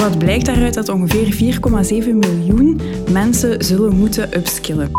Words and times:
Wat 0.00 0.18
blijkt 0.18 0.46
daaruit 0.46 0.74
dat 0.74 0.88
ongeveer 0.88 1.58
4,7 2.04 2.14
miljoen 2.14 2.80
mensen 3.10 3.64
zullen 3.64 3.96
moeten 3.96 4.36
upskillen. 4.36 4.90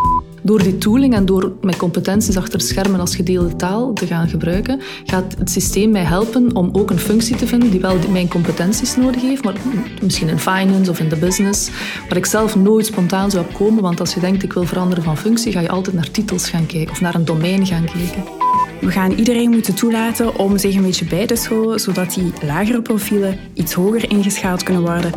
Door 0.41 0.63
die 0.63 0.77
tooling 0.77 1.13
en 1.13 1.25
door 1.25 1.51
mijn 1.61 1.77
competenties 1.77 2.37
achter 2.37 2.61
schermen 2.61 2.99
als 2.99 3.15
gedeelde 3.15 3.55
taal 3.55 3.93
te 3.93 4.07
gaan 4.07 4.29
gebruiken, 4.29 4.81
gaat 5.05 5.35
het 5.37 5.49
systeem 5.49 5.91
mij 5.91 6.03
helpen 6.03 6.55
om 6.55 6.69
ook 6.71 6.89
een 6.89 6.99
functie 6.99 7.35
te 7.35 7.47
vinden 7.47 7.71
die 7.71 7.79
wel 7.79 7.97
mijn 8.11 8.27
competenties 8.27 8.95
nodig 8.95 9.21
heeft, 9.21 9.43
maar 9.43 9.55
misschien 10.01 10.29
in 10.29 10.39
finance 10.39 10.91
of 10.91 10.99
in 10.99 11.09
de 11.09 11.17
business, 11.17 11.69
waar 12.09 12.17
ik 12.17 12.25
zelf 12.25 12.55
nooit 12.55 12.85
spontaan 12.85 13.31
zou 13.31 13.45
opkomen, 13.45 13.83
want 13.83 13.99
als 13.99 14.13
je 14.13 14.19
denkt 14.19 14.43
ik 14.43 14.53
wil 14.53 14.65
veranderen 14.65 15.03
van 15.03 15.17
functie, 15.17 15.51
ga 15.51 15.59
je 15.59 15.69
altijd 15.69 15.95
naar 15.95 16.11
titels 16.11 16.49
gaan 16.49 16.65
kijken 16.65 16.91
of 16.91 17.01
naar 17.01 17.15
een 17.15 17.25
domein 17.25 17.65
gaan 17.65 17.85
kijken. 17.85 18.50
We 18.81 18.91
gaan 18.91 19.11
iedereen 19.11 19.49
moeten 19.49 19.75
toelaten 19.75 20.35
om 20.35 20.57
zich 20.57 20.75
een 20.75 20.81
beetje 20.81 21.05
bij 21.05 21.27
te 21.27 21.35
scholen, 21.35 21.79
zodat 21.79 22.13
die 22.13 22.33
lagere 22.43 22.81
profielen 22.81 23.39
iets 23.53 23.73
hoger 23.73 24.09
ingeschaald 24.09 24.63
kunnen 24.63 24.83
worden. 24.83 25.11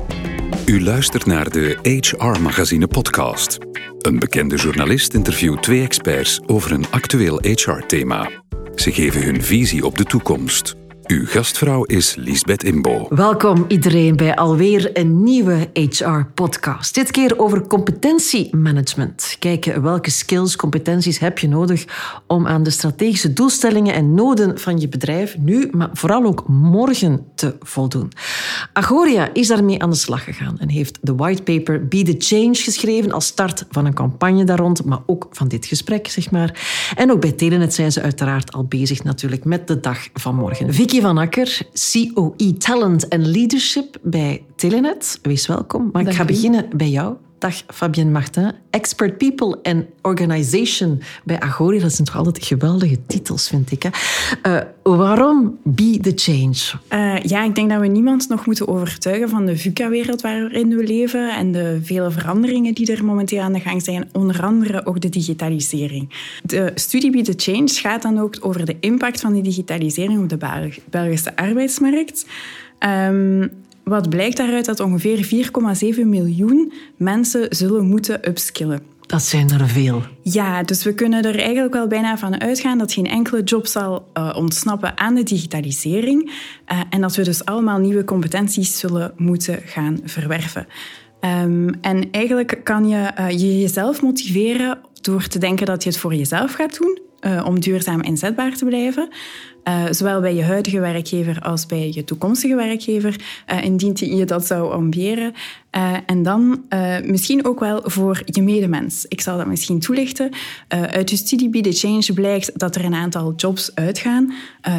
U 0.67 0.83
luistert 0.83 1.27
naar 1.27 1.51
de 1.51 1.79
HR 2.01 2.41
Magazine 2.41 2.87
podcast. 2.87 3.59
Een 3.99 4.19
bekende 4.19 4.57
journalist 4.57 5.15
interviewt 5.15 5.63
twee 5.63 5.83
experts 5.83 6.41
over 6.47 6.73
een 6.73 6.85
actueel 6.91 7.39
HR-thema. 7.43 8.31
Ze 8.75 8.93
geven 8.93 9.23
hun 9.23 9.43
visie 9.43 9.87
op 9.87 9.99
de 9.99 10.05
toekomst. 10.05 10.75
Uw 11.07 11.27
gastvrouw 11.27 11.85
is 11.85 12.15
Lisbeth 12.15 12.63
Imbo. 12.63 13.07
Welkom 13.09 13.65
iedereen 13.69 14.17
bij 14.17 14.37
alweer 14.37 14.99
een 14.99 15.23
nieuwe 15.23 15.71
HR-podcast. 15.73 16.95
Dit 16.95 17.11
keer 17.11 17.39
over 17.39 17.67
competentiemanagement. 17.67 19.37
Kijken 19.39 19.83
welke 19.83 20.11
skills, 20.11 20.57
competenties 20.57 21.19
heb 21.19 21.39
je 21.39 21.49
nodig 21.49 21.85
om 22.27 22.47
aan 22.47 22.63
de 22.63 22.71
strategische 22.71 23.33
doelstellingen 23.33 23.95
en 23.95 24.15
noden 24.15 24.59
van 24.59 24.81
je 24.81 24.89
bedrijf 24.89 25.39
nu, 25.39 25.69
maar 25.71 25.89
vooral 25.93 26.25
ook 26.25 26.49
morgen 26.49 27.27
te 27.35 27.57
voldoen. 27.61 28.13
Agoria 28.73 29.31
is 29.33 29.49
daarmee 29.49 29.83
aan 29.83 29.91
de 29.91 29.97
slag 29.97 30.25
gegaan 30.25 30.59
en 30.59 30.69
heeft 30.69 30.99
de 31.03 31.15
whitepaper 31.15 31.89
Be 31.89 32.03
the 32.03 32.15
Change 32.19 32.55
geschreven 32.55 33.13
als 33.13 33.27
start 33.27 33.67
van 33.71 33.85
een 33.87 33.95
campagne 33.95 34.45
daar 34.45 34.59
rond, 34.59 34.85
maar 34.85 35.01
ook 35.07 35.27
van 35.31 35.49
dit 35.49 35.67
gesprek, 35.67 36.09
zeg 36.09 36.31
maar. 36.31 36.61
En 36.97 37.11
ook 37.11 37.21
bij 37.21 37.33
Telenet 37.33 37.75
zijn 37.75 37.93
ze 37.93 38.03
uiteraard 38.03 38.53
al 38.53 38.65
bezig 38.65 39.03
natuurlijk 39.03 39.45
met 39.45 39.69
de 39.69 39.81
dag 39.81 40.09
van 40.15 40.35
morgen. 40.35 40.73
Van 41.01 41.19
Akker, 41.19 41.59
COE 41.93 42.57
Talent 42.59 43.11
and 43.11 43.27
Leadership 43.27 43.99
bij 44.03 44.45
Telenet. 44.57 45.19
Wees 45.23 45.47
welkom. 45.47 45.89
Maar 45.93 46.07
ik 46.07 46.15
ga 46.15 46.25
beginnen 46.25 46.69
bij 46.77 46.89
jou. 46.89 47.17
Dag 47.39 47.63
Fabienne 47.67 48.11
Martin, 48.11 48.53
Expert 48.71 49.19
People 49.19 49.59
and 49.63 49.85
Organization 50.03 51.03
bij 51.25 51.41
Agori. 51.41 51.79
Dat 51.79 51.93
zijn 51.93 52.07
toch 52.07 52.17
altijd 52.17 52.45
geweldige 52.45 52.99
titels, 53.07 53.49
vind 53.49 53.73
ik. 53.73 53.85
Uh, 54.47 54.61
waarom 54.83 55.59
Be 55.63 55.99
the 56.01 56.13
Change? 56.15 56.57
Uh, 56.93 57.23
ja, 57.23 57.45
ik 57.45 57.55
denk 57.55 57.71
dat 57.71 57.81
we 57.81 57.87
niemand 57.87 58.29
nog 58.29 58.47
moeten 58.47 58.69
overtuigen 58.69 59.29
van 59.29 59.47
de 59.47 59.57
VUCA-wereld 59.57 60.21
waarin 60.21 60.77
we 60.77 60.85
leven 60.85 61.37
en 61.37 61.53
de 61.53 61.81
vele 61.83 62.11
veranderingen 62.11 62.75
die 62.75 62.93
er 62.93 63.05
momenteel 63.05 63.41
aan 63.41 63.53
de 63.53 63.61
gang 63.61 63.83
zijn, 63.83 64.09
onder 64.13 64.43
andere 64.43 64.87
ook 64.87 65.01
de 65.01 65.09
digitalisering. 65.09 66.11
De 66.43 66.73
studie 66.75 67.11
Be 67.11 67.23
the 67.23 67.35
Change 67.37 67.69
gaat 67.69 68.03
dan 68.03 68.19
ook 68.19 68.37
over 68.41 68.67
de 68.67 68.77
impact 68.81 69.21
van 69.21 69.33
die 69.33 69.43
digitalisering 69.43 70.23
op 70.23 70.29
de 70.29 70.71
Belgische 70.91 71.37
arbeidsmarkt. 71.37 72.27
Um, 72.79 73.51
wat 73.85 74.09
blijkt 74.09 74.37
daaruit 74.37 74.65
dat 74.65 74.81
ongeveer 74.81 75.49
4,7 75.95 76.07
miljoen 76.07 76.73
mensen 76.97 77.47
zullen 77.51 77.87
moeten 77.87 78.29
upskillen. 78.29 78.93
Dat 79.07 79.23
zijn 79.23 79.51
er 79.51 79.69
veel. 79.69 80.03
Ja, 80.23 80.63
dus 80.63 80.85
we 80.85 80.95
kunnen 80.95 81.25
er 81.25 81.39
eigenlijk 81.39 81.75
wel 81.75 81.87
bijna 81.87 82.19
van 82.19 82.41
uitgaan 82.41 82.79
dat 82.79 82.93
geen 82.93 83.07
enkele 83.07 83.43
job 83.43 83.67
zal 83.67 84.09
uh, 84.15 84.35
ontsnappen 84.37 84.99
aan 84.99 85.15
de 85.15 85.23
digitalisering 85.23 86.31
uh, 86.73 86.81
en 86.91 87.01
dat 87.01 87.17
we 87.17 87.23
dus 87.23 87.45
allemaal 87.45 87.79
nieuwe 87.79 88.05
competenties 88.05 88.79
zullen 88.79 89.13
moeten 89.17 89.61
gaan 89.65 90.01
verwerven. 90.05 90.67
Um, 91.21 91.75
en 91.81 92.11
eigenlijk 92.11 92.61
kan 92.63 92.89
je 92.89 93.11
uh, 93.19 93.31
je 93.31 93.61
jezelf 93.61 94.03
motiveren 94.03 94.79
door 95.01 95.27
te 95.27 95.39
denken 95.39 95.67
dat 95.67 95.83
je 95.83 95.89
het 95.89 95.99
voor 95.99 96.15
jezelf 96.15 96.53
gaat 96.53 96.79
doen, 96.79 96.99
om 97.45 97.61
duurzaam 97.61 98.03
inzetbaar 98.03 98.57
te 98.57 98.65
blijven. 98.65 99.09
Uh, 99.69 99.85
zowel 99.91 100.21
bij 100.21 100.35
je 100.35 100.43
huidige 100.43 100.81
werkgever 100.81 101.41
als 101.41 101.67
bij 101.67 101.91
je 101.93 102.05
toekomstige 102.05 102.55
werkgever, 102.55 103.21
uh, 103.53 103.65
indien 103.65 104.17
je 104.17 104.25
dat 104.25 104.47
zou 104.47 104.73
ambiëren. 104.73 105.33
Uh, 105.77 105.93
en 106.07 106.23
dan 106.23 106.65
misschien 107.05 107.45
ook 107.45 107.61
wel 107.61 107.81
voor 107.85 108.23
je 108.25 108.43
medemens. 108.43 109.07
Ik 109.09 109.21
zal 109.21 109.37
dat 109.37 109.47
misschien 109.47 109.79
toelichten. 109.79 110.31
uit 110.69 111.09
de 111.09 111.17
studie 111.17 111.49
Be 111.49 111.61
The 111.61 111.73
Change 111.73 112.13
blijkt 112.13 112.59
dat 112.59 112.77
er 112.77 112.85
een 112.85 112.95
aantal 112.95 113.33
jobs 113.37 113.75
uitgaan 113.75 114.33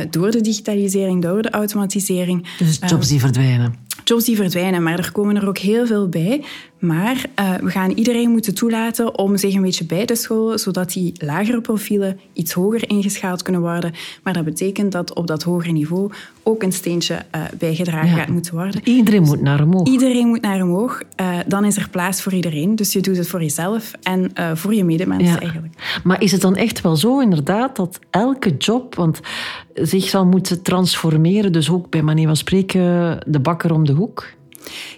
door 0.10 0.32
de 0.32 0.42
digitalisering, 0.42 1.22
door 1.22 1.42
de 1.42 1.50
automatisering. 1.50 2.48
Dus 2.58 2.80
jobs 2.88 3.08
die 3.08 3.20
verdwijnen 3.20 3.86
jobs 4.08 4.26
die 4.26 4.36
verdwijnen, 4.36 4.84
maar 4.84 5.00
er 5.00 5.12
komen 5.12 5.36
er 5.36 5.48
ook 5.48 5.58
heel 5.58 5.88
veel 5.88 6.10
bij. 6.10 6.44
Maar 6.86 7.26
uh, 7.40 7.54
we 7.54 7.70
gaan 7.70 7.92
iedereen 7.92 8.30
moeten 8.30 8.56
toelaten 8.56 9.18
om 9.18 9.38
zich 9.38 9.54
een 9.54 9.62
beetje 9.62 9.86
bij 9.86 10.06
te 10.06 10.16
scholen, 10.16 10.60
zodat 10.60 10.94
die 10.94 11.14
lagere 11.18 11.62
profielen 11.62 12.20
iets 12.34 12.54
hoger 12.54 12.90
ingeschaald 12.90 13.42
kunnen 13.42 13.62
worden. 13.62 13.94
Maar 14.24 14.34
dat 14.34 14.44
betekent 14.44 14.92
dat 14.92 15.14
op 15.14 15.28
dat 15.28 15.44
hogere 15.44 15.72
niveau 15.72 16.12
ook 16.44 16.64
een 16.64 16.72
steentje 16.72 17.14
uh, 17.36 17.42
bijgedragen 17.58 18.10
ja. 18.10 18.16
gaat 18.16 18.28
moeten 18.28 18.54
worden. 18.54 18.82
Iedereen 18.84 19.24
moet 19.24 19.42
naar 19.42 19.64
omhoog. 19.64 19.88
Iedereen 19.88 20.28
moet 20.28 20.42
naar 20.42 20.62
omhoog. 20.62 21.02
Uh, 21.22 21.38
dan 21.48 21.66
is 21.66 21.78
er 21.78 21.90
plaats 21.90 22.22
voor 22.22 22.34
iedereen. 22.34 22.76
Dus 22.76 22.94
je 22.94 23.02
doet 23.02 23.18
het 23.18 23.28
voor 23.28 23.42
jezelf 23.42 23.92
en 24.04 24.32
voor 24.54 24.74
je 24.74 24.84
medemens 24.84 25.30
ja. 25.30 25.40
eigenlijk. 25.40 26.02
Maar 26.04 26.22
is 26.22 26.32
het 26.32 26.42
dan 26.42 26.56
echt 26.56 26.82
wel 26.82 26.96
zo 26.96 27.20
inderdaad 27.20 27.76
dat 27.76 28.00
elke 28.10 28.58
job 28.58 28.96
want, 28.96 29.20
zich 29.74 30.10
zal 30.10 30.26
moeten 30.26 30.62
transformeren? 30.62 31.52
Dus 31.52 31.70
ook 31.70 31.90
bij 31.90 32.02
manier 32.02 32.28
van 32.28 32.36
spreken 32.36 33.20
de 33.28 33.40
bakker 33.40 33.74
om 33.74 33.86
de 33.86 33.94
hoek? 33.94 34.34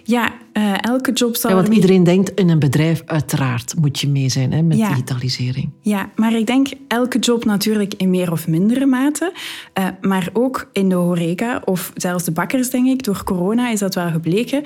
Ja, 0.04 0.32
uh, 0.58 0.74
elke 0.80 1.12
job 1.12 1.36
zal. 1.36 1.50
Ja, 1.50 1.56
want 1.56 1.68
iedereen 1.68 2.04
denkt 2.04 2.30
in 2.30 2.48
een 2.48 2.58
bedrijf, 2.58 3.02
uiteraard 3.06 3.74
moet 3.80 4.00
je 4.00 4.08
mee 4.08 4.28
zijn 4.28 4.52
hè, 4.52 4.62
met 4.62 4.76
ja. 4.76 4.88
digitalisering. 4.88 5.70
Ja, 5.80 6.10
maar 6.16 6.32
ik 6.32 6.46
denk 6.46 6.68
elke 6.88 7.18
job 7.18 7.44
natuurlijk 7.44 7.94
in 7.94 8.10
meer 8.10 8.32
of 8.32 8.48
mindere 8.48 8.86
mate. 8.86 9.32
Uh, 9.78 9.86
maar 10.00 10.28
ook 10.32 10.68
in 10.72 10.88
de 10.88 10.94
horeca 10.94 11.62
of 11.64 11.92
zelfs 11.94 12.24
de 12.24 12.30
bakkers, 12.30 12.70
denk 12.70 12.86
ik. 12.86 13.04
Door 13.04 13.24
corona 13.24 13.70
is 13.70 13.78
dat 13.78 13.94
wel 13.94 14.10
gebleken. 14.10 14.62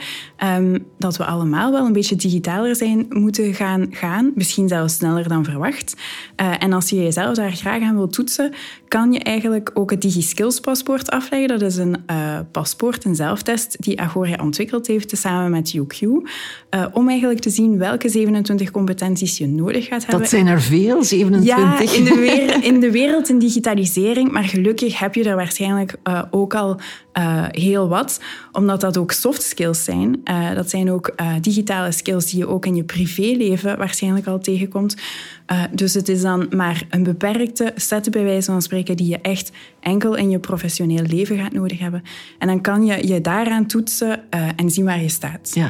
Um, 0.58 0.86
dat 0.98 1.16
we 1.16 1.24
allemaal 1.24 1.72
wel 1.72 1.86
een 1.86 1.92
beetje 1.92 2.16
digitaler 2.16 2.76
zijn 2.76 3.06
moeten 3.08 3.54
gaan. 3.54 3.86
gaan 3.90 4.32
misschien 4.34 4.68
zelfs 4.68 4.94
sneller 4.94 5.28
dan 5.28 5.44
verwacht. 5.44 5.96
Uh, 6.40 6.52
en 6.58 6.72
als 6.72 6.90
je 6.90 6.96
jezelf 6.96 7.34
daar 7.34 7.52
graag 7.52 7.82
aan 7.82 7.96
wilt 7.96 8.12
toetsen, 8.12 8.52
kan 8.88 9.12
je 9.12 9.18
eigenlijk 9.18 9.70
ook 9.74 9.90
het 9.90 10.02
DigiSkills 10.02 10.60
paspoort 10.60 11.10
afleggen. 11.10 11.48
Dat 11.48 11.62
is 11.62 11.76
een 11.76 11.96
paspoort, 12.52 13.04
een 13.04 13.14
zelftest 13.14 13.82
die 13.82 14.00
Agoria 14.00 14.36
ontwikkeld 14.42 14.86
heeft 14.86 15.16
samen 15.16 15.50
met 15.50 15.70
Uh, 16.74 16.86
om 16.92 17.08
eigenlijk 17.08 17.40
te 17.40 17.50
zien 17.50 17.78
welke 17.78 18.08
27 18.08 18.70
competenties 18.70 19.38
je 19.38 19.48
nodig 19.48 19.86
gaat 19.86 20.00
hebben. 20.00 20.18
Dat 20.18 20.28
zijn 20.28 20.46
er 20.46 20.62
veel, 20.62 21.04
27. 21.04 21.92
Ja, 21.92 21.98
in 21.98 22.04
de, 22.04 22.14
wereld, 22.14 22.64
in 22.72 22.80
de 22.80 22.90
wereld 22.90 23.28
in 23.28 23.38
digitalisering. 23.38 24.30
Maar 24.30 24.44
gelukkig 24.44 24.98
heb 24.98 25.14
je 25.14 25.24
er 25.24 25.36
waarschijnlijk 25.36 25.94
uh, 26.04 26.22
ook 26.30 26.54
al 26.54 26.80
uh, 27.18 27.44
heel 27.48 27.88
wat. 27.88 28.20
Omdat 28.52 28.80
dat 28.80 28.96
ook 28.96 29.12
soft 29.12 29.42
skills 29.42 29.84
zijn. 29.84 30.20
dat 30.54 30.70
zijn 30.70 30.90
ook 30.90 31.14
digitale 31.40 31.92
skills 31.92 32.30
die 32.30 32.38
je 32.38 32.48
ook 32.48 32.66
in 32.66 32.76
je 32.76 32.84
privéleven 32.84 33.78
waarschijnlijk 33.78 34.26
al 34.26 34.38
tegenkomt. 34.38 34.96
dus 35.70 35.94
het 35.94 36.08
is 36.08 36.22
dan 36.22 36.46
maar 36.50 36.86
een 36.90 37.02
beperkte 37.02 37.72
set 37.76 38.10
bij 38.10 38.24
wijze 38.24 38.50
van 38.50 38.62
spreken 38.62 38.96
die 38.96 39.08
je 39.08 39.18
echt 39.20 39.50
enkel 39.80 40.14
in 40.14 40.30
je 40.30 40.38
professioneel 40.38 41.02
leven 41.02 41.38
gaat 41.38 41.52
nodig 41.52 41.78
hebben. 41.78 42.02
En 42.38 42.46
dan 42.46 42.60
kan 42.60 42.84
je 42.84 43.06
je 43.06 43.20
daaraan 43.20 43.66
toetsen 43.66 44.30
en 44.56 44.70
zien 44.70 44.84
waar 44.84 45.02
je 45.02 45.08
staat. 45.08 45.50
Ja. 45.54 45.61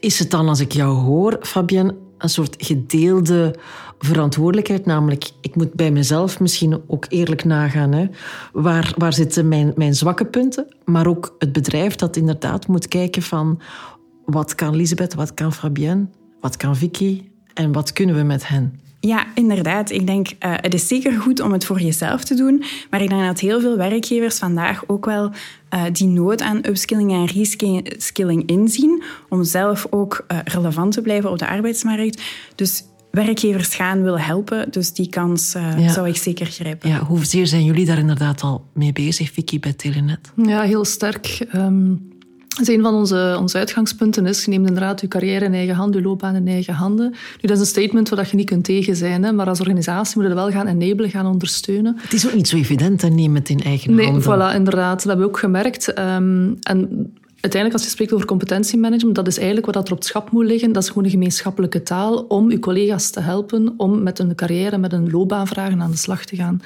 Is 0.00 0.18
het 0.18 0.30
dan, 0.30 0.48
als 0.48 0.60
ik 0.60 0.72
jou 0.72 0.96
hoor, 0.96 1.38
Fabienne, 1.40 1.94
een 2.18 2.28
soort 2.28 2.54
gedeelde 2.58 3.54
verantwoordelijkheid? 3.98 4.86
Namelijk, 4.86 5.30
ik 5.40 5.56
moet 5.56 5.72
bij 5.72 5.90
mezelf 5.90 6.40
misschien 6.40 6.82
ook 6.86 7.06
eerlijk 7.08 7.44
nagaan. 7.44 7.92
Hè? 7.92 8.06
Waar, 8.52 8.94
waar 8.96 9.12
zitten 9.12 9.48
mijn, 9.48 9.72
mijn 9.76 9.94
zwakke 9.94 10.24
punten? 10.24 10.66
Maar 10.84 11.06
ook 11.06 11.34
het 11.38 11.52
bedrijf 11.52 11.94
dat 11.94 12.16
inderdaad 12.16 12.66
moet 12.66 12.88
kijken 12.88 13.22
van... 13.22 13.60
Wat 14.24 14.54
kan 14.54 14.76
Lisbeth, 14.76 15.14
wat 15.14 15.34
kan 15.34 15.52
Fabienne, 15.52 16.06
wat 16.40 16.56
kan 16.56 16.76
Vicky 16.76 17.22
en 17.54 17.72
wat 17.72 17.92
kunnen 17.92 18.14
we 18.14 18.22
met 18.22 18.48
hen? 18.48 18.80
Ja, 19.06 19.26
inderdaad. 19.34 19.90
Ik 19.90 20.06
denk, 20.06 20.28
uh, 20.28 20.34
het 20.40 20.74
is 20.74 20.86
zeker 20.86 21.20
goed 21.20 21.40
om 21.40 21.52
het 21.52 21.64
voor 21.64 21.80
jezelf 21.80 22.24
te 22.24 22.34
doen. 22.34 22.62
Maar 22.90 23.02
ik 23.02 23.08
denk 23.08 23.26
dat 23.26 23.40
heel 23.40 23.60
veel 23.60 23.76
werkgevers 23.76 24.38
vandaag 24.38 24.82
ook 24.86 25.04
wel 25.04 25.30
uh, 25.74 25.82
die 25.92 26.06
nood 26.06 26.42
aan 26.42 26.66
upskilling 26.66 27.12
en 27.12 27.26
reskilling 27.26 28.46
inzien. 28.46 29.02
Om 29.28 29.44
zelf 29.44 29.86
ook 29.90 30.24
uh, 30.28 30.38
relevant 30.44 30.92
te 30.92 31.02
blijven 31.02 31.30
op 31.30 31.38
de 31.38 31.46
arbeidsmarkt. 31.46 32.22
Dus 32.54 32.84
werkgevers 33.10 33.74
gaan 33.74 34.02
willen 34.02 34.20
helpen. 34.20 34.70
Dus 34.70 34.92
die 34.92 35.08
kans 35.08 35.52
ja. 35.52 35.92
zou 35.92 36.08
ik 36.08 36.16
zeker 36.16 36.46
grijpen. 36.46 36.88
Ja, 36.88 36.98
hoezeer 36.98 37.46
zijn 37.46 37.64
jullie 37.64 37.86
daar 37.86 37.98
inderdaad 37.98 38.42
al 38.42 38.64
mee 38.74 38.92
bezig, 38.92 39.32
Vicky, 39.32 39.60
bij 39.60 39.72
Telenet? 39.72 40.32
Ja, 40.36 40.62
heel 40.62 40.84
sterk. 40.84 41.46
Um 41.54 42.12
dus 42.56 42.68
een 42.68 42.82
van 42.82 42.94
onze, 42.94 43.36
onze 43.40 43.58
uitgangspunten 43.58 44.26
is, 44.26 44.44
je 44.44 44.50
neemt 44.50 44.66
inderdaad 44.66 45.00
je 45.00 45.08
carrière 45.08 45.44
in 45.44 45.54
eigen 45.54 45.74
hand, 45.74 45.94
je 45.94 46.02
loopbaan 46.02 46.34
in 46.34 46.48
eigen 46.48 46.74
handen. 46.74 47.10
Nu, 47.10 47.48
dat 47.48 47.50
is 47.50 47.58
een 47.58 47.66
statement 47.66 48.08
waar 48.08 48.28
je 48.30 48.36
niet 48.36 48.46
kunt 48.46 48.64
tegen 48.64 48.96
zijn, 48.96 49.24
hè, 49.24 49.32
maar 49.32 49.48
als 49.48 49.60
organisatie 49.60 50.14
moet 50.16 50.28
je 50.28 50.34
dat 50.34 50.44
wel 50.44 50.52
gaan 50.52 50.66
enablen, 50.66 51.10
gaan 51.10 51.26
ondersteunen. 51.26 51.96
Het 52.00 52.12
is 52.12 52.26
ook 52.26 52.34
niet 52.34 52.48
zo 52.48 52.56
evident, 52.56 53.02
hè, 53.02 53.08
neem 53.08 53.34
het 53.34 53.48
in 53.48 53.62
eigen 53.62 53.94
nee, 53.94 54.06
handen. 54.06 54.38
Nee, 54.38 54.50
voilà, 54.50 54.54
inderdaad. 54.54 54.96
Dat 54.96 55.04
hebben 55.04 55.26
we 55.26 55.32
ook 55.32 55.38
gemerkt. 55.38 55.98
Um, 55.98 56.56
en 56.62 57.12
uiteindelijk 57.40 57.72
als 57.72 57.82
je 57.82 57.90
spreekt 57.90 58.12
over 58.12 58.26
competentiemanagement, 58.26 59.14
dat 59.14 59.26
is 59.26 59.36
eigenlijk 59.36 59.66
wat 59.66 59.74
er 59.86 59.92
op 59.92 59.98
het 59.98 60.06
schap 60.06 60.30
moet 60.30 60.46
liggen. 60.46 60.72
Dat 60.72 60.82
is 60.82 60.88
gewoon 60.88 61.04
een 61.04 61.10
gemeenschappelijke 61.10 61.82
taal 61.82 62.16
om 62.16 62.50
je 62.50 62.58
collega's 62.58 63.10
te 63.10 63.20
helpen 63.20 63.74
om 63.76 64.02
met 64.02 64.18
hun 64.18 64.34
carrière, 64.34 64.78
met 64.78 64.90
hun 64.90 65.10
loopbaanvragen 65.10 65.82
aan 65.82 65.90
de 65.90 65.96
slag 65.96 66.24
te 66.24 66.36
gaan. 66.36 66.60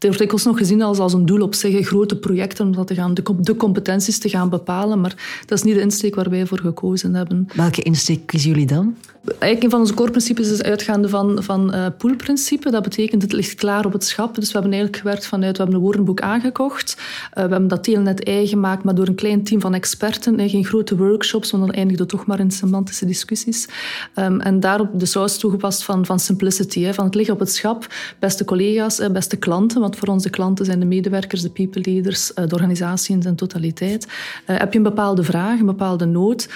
Het 0.00 0.08
wordt 0.08 0.18
dikwijls 0.18 0.44
nog 0.44 0.58
gezien 0.58 0.82
als, 0.82 0.98
als 0.98 1.12
een 1.12 1.26
doel 1.26 1.42
op 1.42 1.54
zich, 1.54 1.86
grote 1.86 2.16
projecten 2.16 2.66
om 2.66 2.72
dat 2.72 2.86
te 2.86 2.94
gaan, 2.94 3.14
de, 3.14 3.22
de 3.40 3.56
competenties 3.56 4.18
te 4.18 4.28
gaan 4.28 4.48
bepalen. 4.48 5.00
Maar 5.00 5.42
dat 5.46 5.58
is 5.58 5.64
niet 5.64 5.74
de 5.74 5.80
insteek 5.80 6.14
waar 6.14 6.30
wij 6.30 6.46
voor 6.46 6.58
gekozen 6.58 7.14
hebben. 7.14 7.46
Welke 7.54 7.82
insteek 7.82 8.26
kiezen 8.26 8.50
jullie 8.50 8.66
dan? 8.66 8.96
Eigenlijk 9.24 9.62
een 9.62 9.70
van 9.70 9.80
onze 9.80 9.94
core 9.94 10.10
principes 10.10 10.50
is 10.50 10.62
uitgaande 10.62 11.08
van, 11.08 11.42
van 11.42 11.74
uh, 11.74 11.86
poolprincipe. 11.98 12.70
Dat 12.70 12.82
betekent 12.82 13.22
het 13.22 13.32
ligt 13.32 13.54
klaar 13.54 13.86
op 13.86 13.92
het 13.92 14.04
schap. 14.04 14.34
Dus 14.34 14.46
we 14.46 14.52
hebben 14.52 14.72
eigenlijk 14.72 15.02
gewerkt 15.02 15.26
vanuit, 15.26 15.56
we 15.56 15.62
hebben 15.62 15.80
een 15.80 15.84
woordenboek 15.84 16.20
aangekocht. 16.20 16.96
Uh, 16.98 17.34
we 17.34 17.40
hebben 17.40 17.68
dat 17.68 17.84
deel 17.84 18.00
net 18.00 18.24
eigen 18.24 18.48
gemaakt, 18.48 18.84
maar 18.84 18.94
door 18.94 19.06
een 19.06 19.14
klein 19.14 19.44
team 19.44 19.60
van 19.60 19.74
experten. 19.74 20.48
geen 20.48 20.64
grote 20.64 20.96
workshops, 20.96 21.50
want 21.50 21.66
dan 21.66 21.74
eindigde 21.74 22.06
toch 22.06 22.26
maar 22.26 22.40
in 22.40 22.50
semantische 22.50 23.06
discussies. 23.06 23.68
Um, 24.14 24.40
en 24.40 24.60
daarop 24.60 24.88
de 25.00 25.06
saus 25.06 25.38
toegepast 25.38 25.84
van, 25.84 26.06
van 26.06 26.18
simplicity. 26.18 26.82
Hè, 26.82 26.94
van 26.94 27.04
het 27.04 27.14
liggen 27.14 27.34
op 27.34 27.40
het 27.40 27.52
schap. 27.52 27.86
Beste 28.18 28.44
collega's, 28.44 29.00
beste 29.12 29.36
klanten, 29.36 29.80
want 29.80 29.96
voor 29.96 30.08
onze 30.08 30.30
klanten 30.30 30.64
zijn 30.64 30.80
de 30.80 30.86
medewerkers, 30.86 31.42
de 31.42 31.50
people 31.50 31.82
leaders, 31.82 32.32
de 32.34 32.54
organisatie 32.54 33.14
in 33.14 33.22
zijn 33.22 33.36
totaliteit. 33.36 34.06
heb 34.44 34.72
je 34.72 34.78
een 34.78 34.84
bepaalde 34.84 35.22
vraag, 35.22 35.58
een 35.58 35.66
bepaalde 35.66 36.04
nood, 36.04 36.48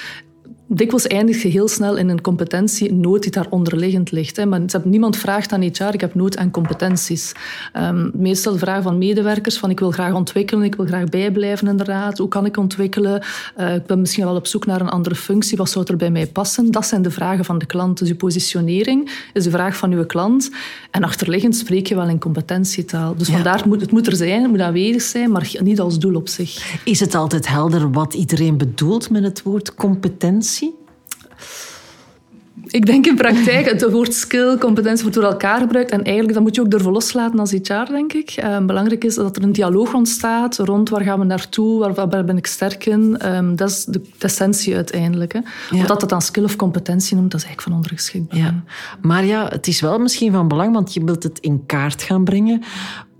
dikwijls 0.66 1.06
eindigt 1.06 1.40
je 1.40 1.48
heel 1.48 1.68
snel 1.68 1.96
in 1.96 2.08
een 2.08 2.20
competentienood 2.20 3.22
die 3.22 3.30
daar 3.30 3.46
onderliggend 3.50 4.10
ligt. 4.10 4.36
Hè. 4.36 4.46
Maar 4.46 4.60
niemand 4.84 5.16
vraagt 5.16 5.52
aan 5.52 5.62
HR, 5.62 5.92
ik 5.92 6.00
heb 6.00 6.14
nood 6.14 6.36
aan 6.36 6.50
competenties. 6.50 7.32
Um, 7.76 8.10
meestal 8.14 8.52
de 8.52 8.58
vraag 8.58 8.82
van 8.82 8.98
medewerkers 8.98 9.58
van 9.58 9.70
ik 9.70 9.78
wil 9.78 9.90
graag 9.90 10.14
ontwikkelen, 10.14 10.64
ik 10.64 10.74
wil 10.74 10.86
graag 10.86 11.04
bijblijven 11.04 11.68
inderdaad. 11.68 12.18
Hoe 12.18 12.28
kan 12.28 12.46
ik 12.46 12.56
ontwikkelen? 12.56 13.22
Uh, 13.58 13.74
ik 13.74 13.86
ben 13.86 14.00
misschien 14.00 14.24
wel 14.24 14.34
op 14.34 14.46
zoek 14.46 14.66
naar 14.66 14.80
een 14.80 14.88
andere 14.88 15.14
functie. 15.14 15.56
Wat 15.56 15.70
zou 15.70 15.84
er 15.88 15.96
bij 15.96 16.10
mij 16.10 16.26
passen? 16.26 16.70
Dat 16.70 16.86
zijn 16.86 17.02
de 17.02 17.10
vragen 17.10 17.44
van 17.44 17.58
de 17.58 17.66
klant. 17.66 17.98
Dus 17.98 18.08
je 18.08 18.14
positionering 18.14 19.28
is 19.32 19.44
de 19.44 19.50
vraag 19.50 19.76
van 19.76 19.92
uw 19.92 20.06
klant. 20.06 20.50
En 20.90 21.04
achterliggend 21.04 21.56
spreek 21.56 21.86
je 21.86 21.94
wel 21.94 22.08
in 22.08 22.18
competentietaal. 22.18 23.14
Dus 23.16 23.28
vandaar, 23.28 23.62
moet, 23.66 23.80
het 23.80 23.90
moet 23.90 24.06
er 24.06 24.16
zijn, 24.16 24.42
het 24.42 24.50
moet 24.50 24.60
aanwezig 24.60 25.02
zijn, 25.02 25.30
maar 25.30 25.52
niet 25.62 25.80
als 25.80 25.98
doel 25.98 26.14
op 26.14 26.28
zich. 26.28 26.78
Is 26.84 27.00
het 27.00 27.14
altijd 27.14 27.48
helder 27.48 27.90
wat 27.90 28.14
iedereen 28.14 28.56
bedoelt 28.56 29.10
met 29.10 29.22
het 29.22 29.42
woord 29.42 29.74
competentie? 29.74 30.63
Ik 32.66 32.86
denk 32.86 33.06
in 33.06 33.14
praktijk, 33.14 33.70
het 33.70 33.90
woord 33.90 34.14
skill, 34.14 34.58
competentie 34.58 35.02
wordt 35.02 35.20
door 35.20 35.30
elkaar 35.30 35.60
gebruikt. 35.60 35.90
En 35.90 36.02
eigenlijk 36.02 36.34
dat 36.34 36.42
moet 36.42 36.54
je 36.54 36.60
ook 36.60 36.70
durven 36.70 36.92
loslaten 36.92 37.38
als 37.38 37.50
HR, 37.50 37.84
denk 37.90 38.12
ik. 38.12 38.42
Um, 38.44 38.66
belangrijk 38.66 39.04
is 39.04 39.14
dat 39.14 39.36
er 39.36 39.42
een 39.42 39.52
dialoog 39.52 39.94
ontstaat 39.94 40.58
rond 40.58 40.88
waar 40.88 41.00
gaan 41.00 41.18
we 41.18 41.24
naartoe, 41.24 41.78
waar, 41.78 41.94
waar 41.94 42.24
ben 42.24 42.36
ik 42.36 42.46
sterk 42.46 42.86
in. 42.86 43.34
Um, 43.34 43.56
dat 43.56 43.70
is 43.70 43.84
de, 43.84 44.00
essentie 44.18 44.74
uiteindelijk. 44.74 45.32
Hè. 45.32 45.38
Ja. 45.70 45.80
Of 45.80 45.86
dat 45.86 46.00
het 46.00 46.10
dan 46.10 46.22
skill 46.22 46.44
of 46.44 46.56
competentie 46.56 47.16
noemt, 47.16 47.30
dat 47.30 47.40
is 47.40 47.46
eigenlijk 47.46 47.74
van 47.74 47.82
ondergeschikt 47.82 48.28
belang. 48.28 48.62
Ja. 48.66 48.72
Maar 49.02 49.24
ja, 49.24 49.48
het 49.48 49.66
is 49.66 49.80
wel 49.80 49.98
misschien 49.98 50.32
van 50.32 50.48
belang, 50.48 50.72
want 50.72 50.94
je 50.94 51.04
wilt 51.04 51.22
het 51.22 51.38
in 51.38 51.66
kaart 51.66 52.02
gaan 52.02 52.24
brengen. 52.24 52.62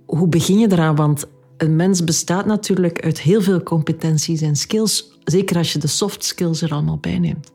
Hoe 0.07 0.29
begin 0.29 0.59
je 0.59 0.73
eraan? 0.73 0.97
Want 0.97 1.27
een 1.57 1.77
mens 1.77 2.05
bestaat 2.05 2.47
natuurlijk 2.47 3.05
uit 3.05 3.21
heel 3.21 3.43
veel 3.43 3.63
competenties 3.63 4.41
en 4.41 4.57
skills. 4.57 5.13
Zeker 5.25 5.57
als 5.57 5.73
je 5.73 5.79
de 5.79 5.87
soft 5.87 6.25
skills 6.25 6.63
er 6.63 6.73
allemaal 6.73 6.99
bij 6.99 7.19
neemt. 7.19 7.54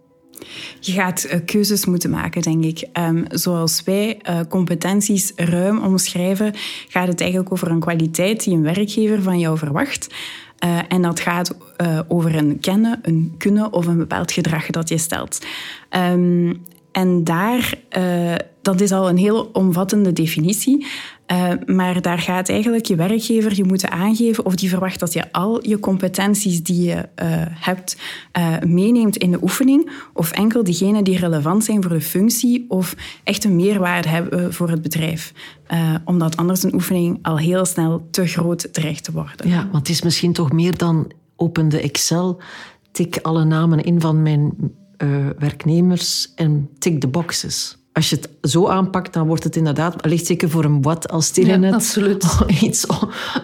Je 0.79 0.91
gaat 0.91 1.25
uh, 1.25 1.39
keuzes 1.45 1.85
moeten 1.85 2.09
maken, 2.09 2.41
denk 2.41 2.63
ik. 2.63 2.87
Um, 2.93 3.25
zoals 3.29 3.83
wij 3.83 4.19
uh, 4.29 4.39
competenties 4.49 5.31
ruim 5.35 5.83
omschrijven, 5.83 6.53
gaat 6.87 7.07
het 7.07 7.21
eigenlijk 7.21 7.51
over 7.51 7.71
een 7.71 7.79
kwaliteit 7.79 8.43
die 8.43 8.53
een 8.53 8.63
werkgever 8.63 9.21
van 9.21 9.39
jou 9.39 9.57
verwacht. 9.57 10.07
Uh, 10.65 10.79
en 10.87 11.01
dat 11.01 11.19
gaat 11.19 11.55
over 12.07 12.35
een 12.35 12.59
kennen, 12.59 12.99
een 13.01 13.35
kunnen 13.37 13.73
of 13.73 13.85
een 13.85 13.97
bepaald 13.97 14.31
gedrag 14.31 14.65
dat 14.65 14.89
je 14.89 14.97
stelt. 14.97 15.45
Um, 16.11 16.63
en 16.91 17.23
daar, 17.23 17.73
dat 18.61 18.81
is 18.81 18.91
al 18.91 19.09
een 19.09 19.17
heel 19.17 19.49
omvattende 19.53 20.13
definitie. 20.13 20.85
Uh, 21.31 21.51
maar 21.65 22.01
daar 22.01 22.19
gaat 22.19 22.49
eigenlijk 22.49 22.85
je 22.85 22.95
werkgever 22.95 23.55
je 23.55 23.63
moeten 23.63 23.91
aangeven 23.91 24.45
of 24.45 24.55
die 24.55 24.69
verwacht 24.69 24.99
dat 24.99 25.13
je 25.13 25.31
al 25.31 25.67
je 25.67 25.79
competenties 25.79 26.63
die 26.63 26.83
je 26.83 26.95
uh, 26.95 27.03
hebt 27.45 27.97
uh, 28.37 28.59
meeneemt 28.59 29.17
in 29.17 29.31
de 29.31 29.41
oefening 29.41 29.91
of 30.13 30.31
enkel 30.31 30.63
diegenen 30.63 31.03
die 31.03 31.17
relevant 31.17 31.63
zijn 31.63 31.81
voor 31.81 31.91
de 31.91 32.01
functie 32.01 32.65
of 32.67 32.95
echt 33.23 33.43
een 33.43 33.55
meerwaarde 33.55 34.09
hebben 34.09 34.53
voor 34.53 34.69
het 34.69 34.81
bedrijf. 34.81 35.33
omdat 36.05 36.37
anders 36.37 36.63
een 36.63 36.73
oefening 36.73 37.19
al 37.21 37.37
heel 37.37 37.65
snel 37.65 38.07
te 38.11 38.27
groot 38.27 38.73
dreigt 38.73 39.03
te 39.03 39.11
worden. 39.11 39.49
Ja, 39.49 39.61
want 39.71 39.87
het 39.87 39.89
is 39.89 40.01
misschien 40.01 40.33
toch 40.33 40.51
meer 40.51 40.77
dan 40.77 41.11
open 41.35 41.69
de 41.69 41.81
Excel, 41.81 42.41
tik 42.91 43.19
alle 43.21 43.43
namen 43.43 43.83
in 43.83 44.01
van 44.01 44.21
mijn 44.21 44.53
werknemers 45.37 46.33
en 46.35 46.69
tik 46.79 47.01
de 47.01 47.07
boxes 47.07 47.78
als 47.93 48.09
je 48.09 48.15
het 48.15 48.29
zo 48.51 48.67
aanpakt, 48.67 49.13
dan 49.13 49.27
wordt 49.27 49.43
het 49.43 49.55
inderdaad, 49.55 50.05
ligt 50.05 50.25
zeker 50.25 50.49
voor 50.49 50.63
een 50.63 50.81
wat 50.81 51.09
als 51.09 51.29
Telenet, 51.29 51.69
ja, 51.69 51.75
absoluut. 51.75 52.39
iets, 52.61 52.85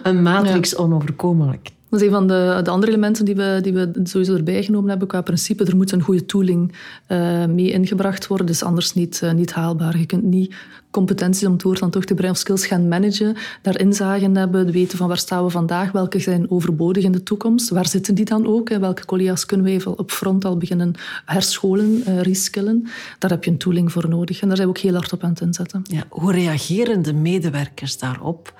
een 0.02 0.22
matrix 0.22 0.70
ja. 0.70 0.76
onoverkomelijk. 0.76 1.70
Dat 1.88 2.00
is 2.00 2.06
een 2.06 2.12
van 2.12 2.26
de, 2.26 2.60
de, 2.62 2.70
andere 2.70 2.92
elementen 2.92 3.24
die 3.24 3.34
we, 3.34 3.58
die 3.62 3.72
we 3.72 3.90
sowieso 4.02 4.34
erbij 4.34 4.62
genomen 4.62 4.88
hebben 4.88 5.08
qua 5.08 5.20
principe. 5.20 5.64
Er 5.64 5.76
moet 5.76 5.92
een 5.92 6.02
goede 6.02 6.26
tooling 6.26 6.72
uh, 7.08 7.44
mee 7.44 7.70
ingebracht 7.70 8.26
worden, 8.26 8.46
dus 8.46 8.62
anders 8.62 8.94
niet, 8.94 9.20
uh, 9.24 9.32
niet 9.32 9.52
haalbaar. 9.52 9.98
Je 9.98 10.06
kunt 10.06 10.22
niet 10.22 10.54
competenties, 10.90 11.46
om 11.46 11.52
het 11.52 11.62
woord 11.62 11.78
dan 11.78 11.90
toch 11.90 12.04
te 12.04 12.14
brengen, 12.14 12.34
of 12.34 12.40
skills 12.40 12.66
gaan 12.66 12.88
managen, 12.88 13.36
daar 13.62 13.80
inzagen 13.80 14.36
hebben, 14.36 14.70
weten 14.70 14.98
van 14.98 15.08
waar 15.08 15.18
staan 15.18 15.44
we 15.44 15.50
vandaag, 15.50 15.92
welke 15.92 16.18
zijn 16.18 16.50
overbodig 16.50 17.04
in 17.04 17.12
de 17.12 17.22
toekomst, 17.22 17.68
waar 17.68 17.86
zitten 17.88 18.14
die 18.14 18.24
dan 18.24 18.46
ook, 18.46 18.68
welke 18.68 19.04
collega's 19.04 19.46
kunnen 19.46 19.66
we 19.66 19.72
even 19.72 19.98
op 19.98 20.10
front 20.10 20.44
al 20.44 20.56
beginnen 20.56 20.94
herscholen, 21.24 22.02
uh, 22.08 22.20
reskillen. 22.20 22.86
Daar 23.18 23.30
heb 23.30 23.44
je 23.44 23.50
een 23.50 23.58
tooling 23.58 23.92
voor 23.92 24.08
nodig 24.08 24.40
en 24.40 24.48
daar 24.48 24.56
zijn 24.56 24.68
we 24.68 24.74
ook 24.74 24.82
heel 24.82 24.94
hard 24.94 25.12
op 25.12 25.22
aan 25.22 25.30
het 25.30 25.40
inzetten. 25.40 25.82
Ja, 25.82 26.02
hoe 26.08 26.32
reageren 26.32 27.02
de 27.02 27.14
medewerkers 27.14 27.98
daarop? 27.98 28.54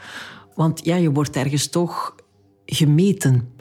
Want 0.55 0.85
ja, 0.85 0.97
je 0.97 1.13
wordt 1.13 1.37
ergens 1.37 1.67
toch 1.67 2.15
gemeten. 2.67 3.55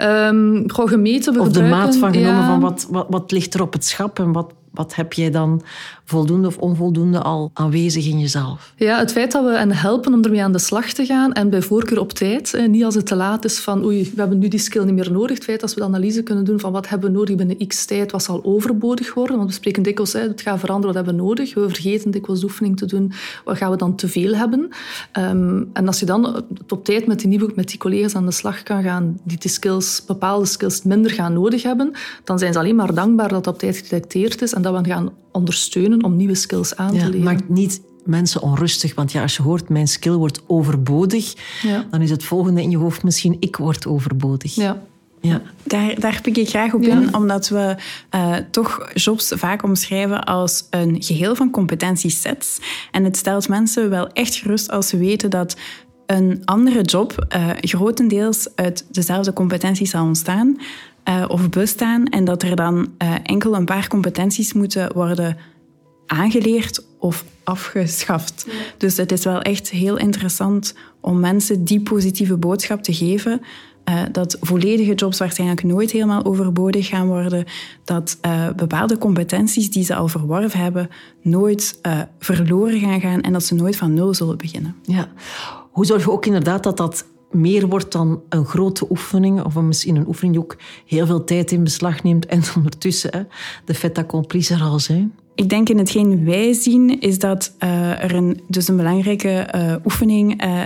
Um, 0.00 0.64
gemeten, 0.66 1.40
of 1.40 1.48
de 1.48 1.62
maat 1.62 1.96
van 1.96 2.12
genomen 2.12 2.44
van 2.44 2.60
wat, 2.60 2.86
wat, 2.90 3.06
wat 3.10 3.32
ligt 3.32 3.54
er 3.54 3.62
op 3.62 3.72
het 3.72 3.84
schap 3.84 4.18
en 4.18 4.32
wat 4.32 4.52
wat 4.74 4.94
heb 4.94 5.12
jij 5.12 5.30
dan 5.30 5.62
voldoende 6.04 6.46
of 6.46 6.58
onvoldoende 6.58 7.22
al 7.22 7.50
aanwezig 7.52 8.06
in 8.06 8.20
jezelf? 8.20 8.72
Ja, 8.76 8.98
het 8.98 9.12
feit 9.12 9.32
dat 9.32 9.44
we 9.44 9.56
hen 9.58 9.72
helpen 9.72 10.12
om 10.12 10.24
ermee 10.24 10.42
aan 10.42 10.52
de 10.52 10.58
slag 10.58 10.92
te 10.92 11.04
gaan 11.04 11.32
en 11.32 11.50
bij 11.50 11.62
voorkeur 11.62 12.00
op 12.00 12.12
tijd, 12.12 12.66
niet 12.68 12.84
als 12.84 12.94
het 12.94 13.06
te 13.06 13.16
laat 13.16 13.44
is 13.44 13.58
van 13.58 13.84
oei, 13.84 14.02
we 14.14 14.20
hebben 14.20 14.38
nu 14.38 14.48
die 14.48 14.58
skill 14.58 14.84
niet 14.84 14.94
meer 14.94 15.12
nodig. 15.12 15.36
Het 15.36 15.44
feit 15.44 15.60
dat 15.60 15.74
we 15.74 15.80
de 15.80 15.86
analyse 15.86 16.22
kunnen 16.22 16.44
doen 16.44 16.60
van 16.60 16.72
wat 16.72 16.88
hebben 16.88 17.12
we 17.12 17.16
nodig 17.16 17.36
binnen 17.36 17.66
x 17.66 17.84
tijd, 17.84 18.12
wat 18.12 18.22
zal 18.22 18.44
overbodig 18.44 19.14
worden. 19.14 19.36
Want 19.36 19.48
we 19.48 19.54
spreken 19.54 19.82
dikwijls, 19.82 20.12
het 20.12 20.40
gaat 20.40 20.60
veranderen, 20.60 20.94
wat 20.94 21.04
hebben 21.04 21.22
we 21.22 21.28
nodig. 21.28 21.54
We 21.54 21.68
vergeten 21.68 22.10
dikwijls 22.10 22.44
oefening 22.44 22.76
te 22.76 22.86
doen, 22.86 23.12
wat 23.44 23.56
gaan 23.56 23.70
we 23.70 23.76
dan 23.76 23.96
te 23.96 24.08
veel 24.08 24.34
hebben. 24.34 24.68
Um, 25.18 25.70
en 25.72 25.86
als 25.86 26.00
je 26.00 26.06
dan 26.06 26.44
op 26.68 26.84
tijd 26.84 27.06
met 27.06 27.18
die, 27.18 27.28
nieuwe, 27.28 27.52
met 27.54 27.68
die 27.68 27.78
collega's 27.78 28.14
aan 28.14 28.26
de 28.26 28.32
slag 28.32 28.62
kan 28.62 28.82
gaan, 28.82 29.18
die 29.24 29.38
die 29.38 29.50
skills, 29.50 30.04
bepaalde 30.06 30.46
skills 30.46 30.82
minder 30.82 31.10
gaan 31.10 31.32
nodig 31.32 31.62
hebben, 31.62 31.92
dan 32.24 32.38
zijn 32.38 32.52
ze 32.52 32.58
alleen 32.58 32.76
maar 32.76 32.94
dankbaar 32.94 33.28
dat 33.28 33.44
dat 33.44 33.54
op 33.54 33.60
tijd 33.60 33.76
gedetecteerd 33.76 34.42
is 34.42 34.52
en 34.52 34.62
dat 34.62 34.80
we 34.80 34.88
gaan 34.88 35.12
ondersteunen 35.32 35.93
om 36.02 36.16
nieuwe 36.16 36.34
skills 36.34 36.76
aan 36.76 36.98
te 36.98 37.08
leren. 37.08 37.22
Maakt 37.22 37.48
niet 37.48 37.80
mensen 38.04 38.42
onrustig, 38.42 38.94
want 38.94 39.12
ja, 39.12 39.22
als 39.22 39.36
je 39.36 39.42
hoort 39.42 39.68
mijn 39.68 39.88
skill 39.88 40.12
wordt 40.12 40.42
overbodig, 40.46 41.34
ja. 41.62 41.86
dan 41.90 42.00
is 42.00 42.10
het 42.10 42.24
volgende 42.24 42.62
in 42.62 42.70
je 42.70 42.76
hoofd 42.76 43.02
misschien 43.02 43.36
ik 43.40 43.56
word 43.56 43.86
overbodig. 43.86 44.54
Ja. 44.54 44.82
Ja. 45.20 45.42
Daar, 45.62 46.00
daar 46.00 46.20
pik 46.22 46.36
ik 46.36 46.48
graag 46.48 46.74
op 46.74 46.82
in, 46.82 47.14
omdat 47.14 47.48
we 47.48 47.76
uh, 48.14 48.36
toch 48.50 48.90
jobs 48.94 49.32
vaak 49.34 49.62
omschrijven 49.62 50.24
als 50.24 50.66
een 50.70 51.02
geheel 51.02 51.34
van 51.34 51.50
competentiesets. 51.50 52.58
En 52.90 53.04
het 53.04 53.16
stelt 53.16 53.48
mensen 53.48 53.90
wel 53.90 54.08
echt 54.08 54.34
gerust 54.34 54.70
als 54.70 54.88
ze 54.88 54.96
weten 54.96 55.30
dat 55.30 55.56
een 56.06 56.42
andere 56.44 56.82
job 56.82 57.26
uh, 57.36 57.50
grotendeels 57.60 58.48
uit 58.54 58.86
dezelfde 58.90 59.32
competenties 59.32 59.90
zal 59.90 60.04
ontstaan, 60.04 60.56
uh, 61.08 61.24
of 61.28 61.50
bestaan 61.50 62.06
en 62.06 62.24
dat 62.24 62.42
er 62.42 62.56
dan 62.56 62.88
uh, 63.02 63.14
enkel 63.22 63.54
een 63.54 63.64
paar 63.64 63.88
competenties 63.88 64.52
moeten 64.52 64.92
worden 64.92 65.36
aangeleerd 66.06 66.84
of 66.98 67.24
afgeschaft. 67.44 68.46
Dus 68.78 68.96
het 68.96 69.12
is 69.12 69.24
wel 69.24 69.40
echt 69.40 69.70
heel 69.70 69.96
interessant 69.96 70.74
om 71.00 71.20
mensen 71.20 71.64
die 71.64 71.80
positieve 71.80 72.36
boodschap 72.36 72.82
te 72.82 72.94
geven. 72.94 73.40
Uh, 73.88 74.02
dat 74.12 74.36
volledige 74.40 74.94
jobs 74.94 75.18
waarschijnlijk 75.18 75.62
nooit 75.62 75.90
helemaal 75.90 76.24
overbodig 76.24 76.86
gaan 76.86 77.06
worden. 77.06 77.44
Dat 77.84 78.18
uh, 78.26 78.50
bepaalde 78.56 78.98
competenties 78.98 79.70
die 79.70 79.84
ze 79.84 79.94
al 79.94 80.08
verworven 80.08 80.60
hebben 80.60 80.88
nooit 81.22 81.78
uh, 81.82 82.00
verloren 82.18 82.80
gaan 82.80 83.00
gaan 83.00 83.20
en 83.20 83.32
dat 83.32 83.44
ze 83.44 83.54
nooit 83.54 83.76
van 83.76 83.94
nul 83.94 84.14
zullen 84.14 84.36
beginnen. 84.36 84.76
Ja. 84.82 85.08
Hoe 85.70 85.86
zorg 85.86 86.04
je 86.04 86.10
ook 86.10 86.26
inderdaad 86.26 86.62
dat 86.62 86.76
dat 86.76 87.04
meer 87.30 87.68
wordt 87.68 87.92
dan 87.92 88.22
een 88.28 88.44
grote 88.44 88.86
oefening, 88.90 89.42
of 89.42 89.54
misschien 89.54 89.96
een 89.96 90.06
oefening 90.06 90.34
die 90.34 90.44
ook 90.44 90.56
heel 90.86 91.06
veel 91.06 91.24
tijd 91.24 91.52
in 91.52 91.64
beslag 91.64 92.02
neemt 92.02 92.26
en 92.26 92.42
ondertussen 92.56 93.28
de 93.64 93.74
fait 93.74 93.98
accompli 93.98 94.46
er 94.48 94.62
al 94.62 94.78
zijn? 94.78 95.14
Ik 95.34 95.48
denk 95.48 95.68
in 95.68 95.78
hetgeen 95.78 96.24
wij 96.24 96.52
zien 96.52 97.00
is 97.00 97.18
dat 97.18 97.54
uh, 97.64 98.02
er 98.02 98.14
een, 98.14 98.40
dus 98.48 98.68
een 98.68 98.76
belangrijke 98.76 99.48
uh, 99.54 99.74
oefening 99.84 100.44
uh, 100.44 100.62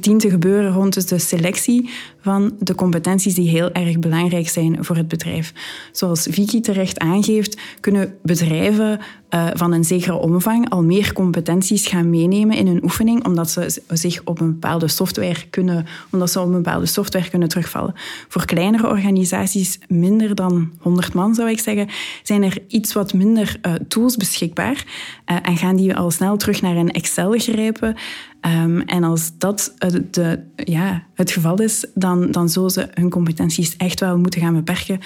dient 0.00 0.20
te 0.20 0.30
gebeuren 0.30 0.72
rond 0.72 0.94
dus 0.94 1.06
de 1.06 1.18
selectie 1.18 1.90
van 2.20 2.56
de 2.58 2.74
competenties 2.74 3.34
die 3.34 3.48
heel 3.48 3.72
erg 3.72 3.98
belangrijk 3.98 4.48
zijn 4.48 4.84
voor 4.84 4.96
het 4.96 5.08
bedrijf. 5.08 5.52
Zoals 5.92 6.26
Vicky 6.30 6.60
terecht 6.60 6.98
aangeeft, 6.98 7.60
kunnen 7.80 8.18
bedrijven 8.22 9.00
uh, 9.34 9.46
van 9.54 9.72
een 9.72 9.84
zekere 9.84 10.16
omvang 10.16 10.70
al 10.70 10.82
meer 10.82 11.12
competenties 11.12 11.86
gaan 11.86 12.10
meenemen 12.10 12.56
in 12.56 12.66
hun 12.66 12.82
oefening, 12.82 13.24
omdat 13.24 13.50
ze 13.50 13.80
zich 13.88 14.20
op 14.24 14.40
een 14.40 14.52
bepaalde 14.52 14.88
software 14.88 15.48
kunnen, 15.50 15.86
omdat 16.10 16.30
ze 16.30 16.40
op 16.40 16.46
een 16.46 16.52
bepaalde 16.52 16.86
software 16.86 17.30
kunnen 17.30 17.48
terugvallen. 17.48 17.94
Voor 18.28 18.44
kleinere 18.44 18.88
organisaties, 18.88 19.78
minder 19.88 20.34
dan 20.34 20.72
100 20.78 21.14
man 21.14 21.34
zou 21.34 21.50
ik 21.50 21.60
zeggen, 21.60 21.88
zijn 22.22 22.42
er 22.42 22.58
iets 22.68 22.92
wat 22.92 23.12
minder 23.12 23.58
uh, 23.66 23.72
tools 23.88 24.16
beschikbaar 24.16 24.84
uh, 25.26 25.36
en 25.42 25.56
gaan 25.56 25.76
die 25.76 25.96
al 25.96 26.10
snel 26.10 26.36
terug 26.36 26.62
naar 26.62 26.76
een 26.76 26.90
Excel 26.90 27.30
grijpen. 27.30 27.96
Um, 28.46 28.80
en 28.80 29.04
als 29.04 29.32
dat 29.38 29.74
de, 30.10 30.40
ja, 30.56 31.02
het 31.14 31.30
geval 31.30 31.60
is, 31.60 31.86
dan, 31.94 32.30
dan 32.30 32.48
zullen 32.48 32.70
ze 32.70 32.88
hun 32.94 33.10
competenties 33.10 33.76
echt 33.76 34.00
wel 34.00 34.18
moeten 34.18 34.40
gaan 34.40 34.54
beperken. 34.54 35.00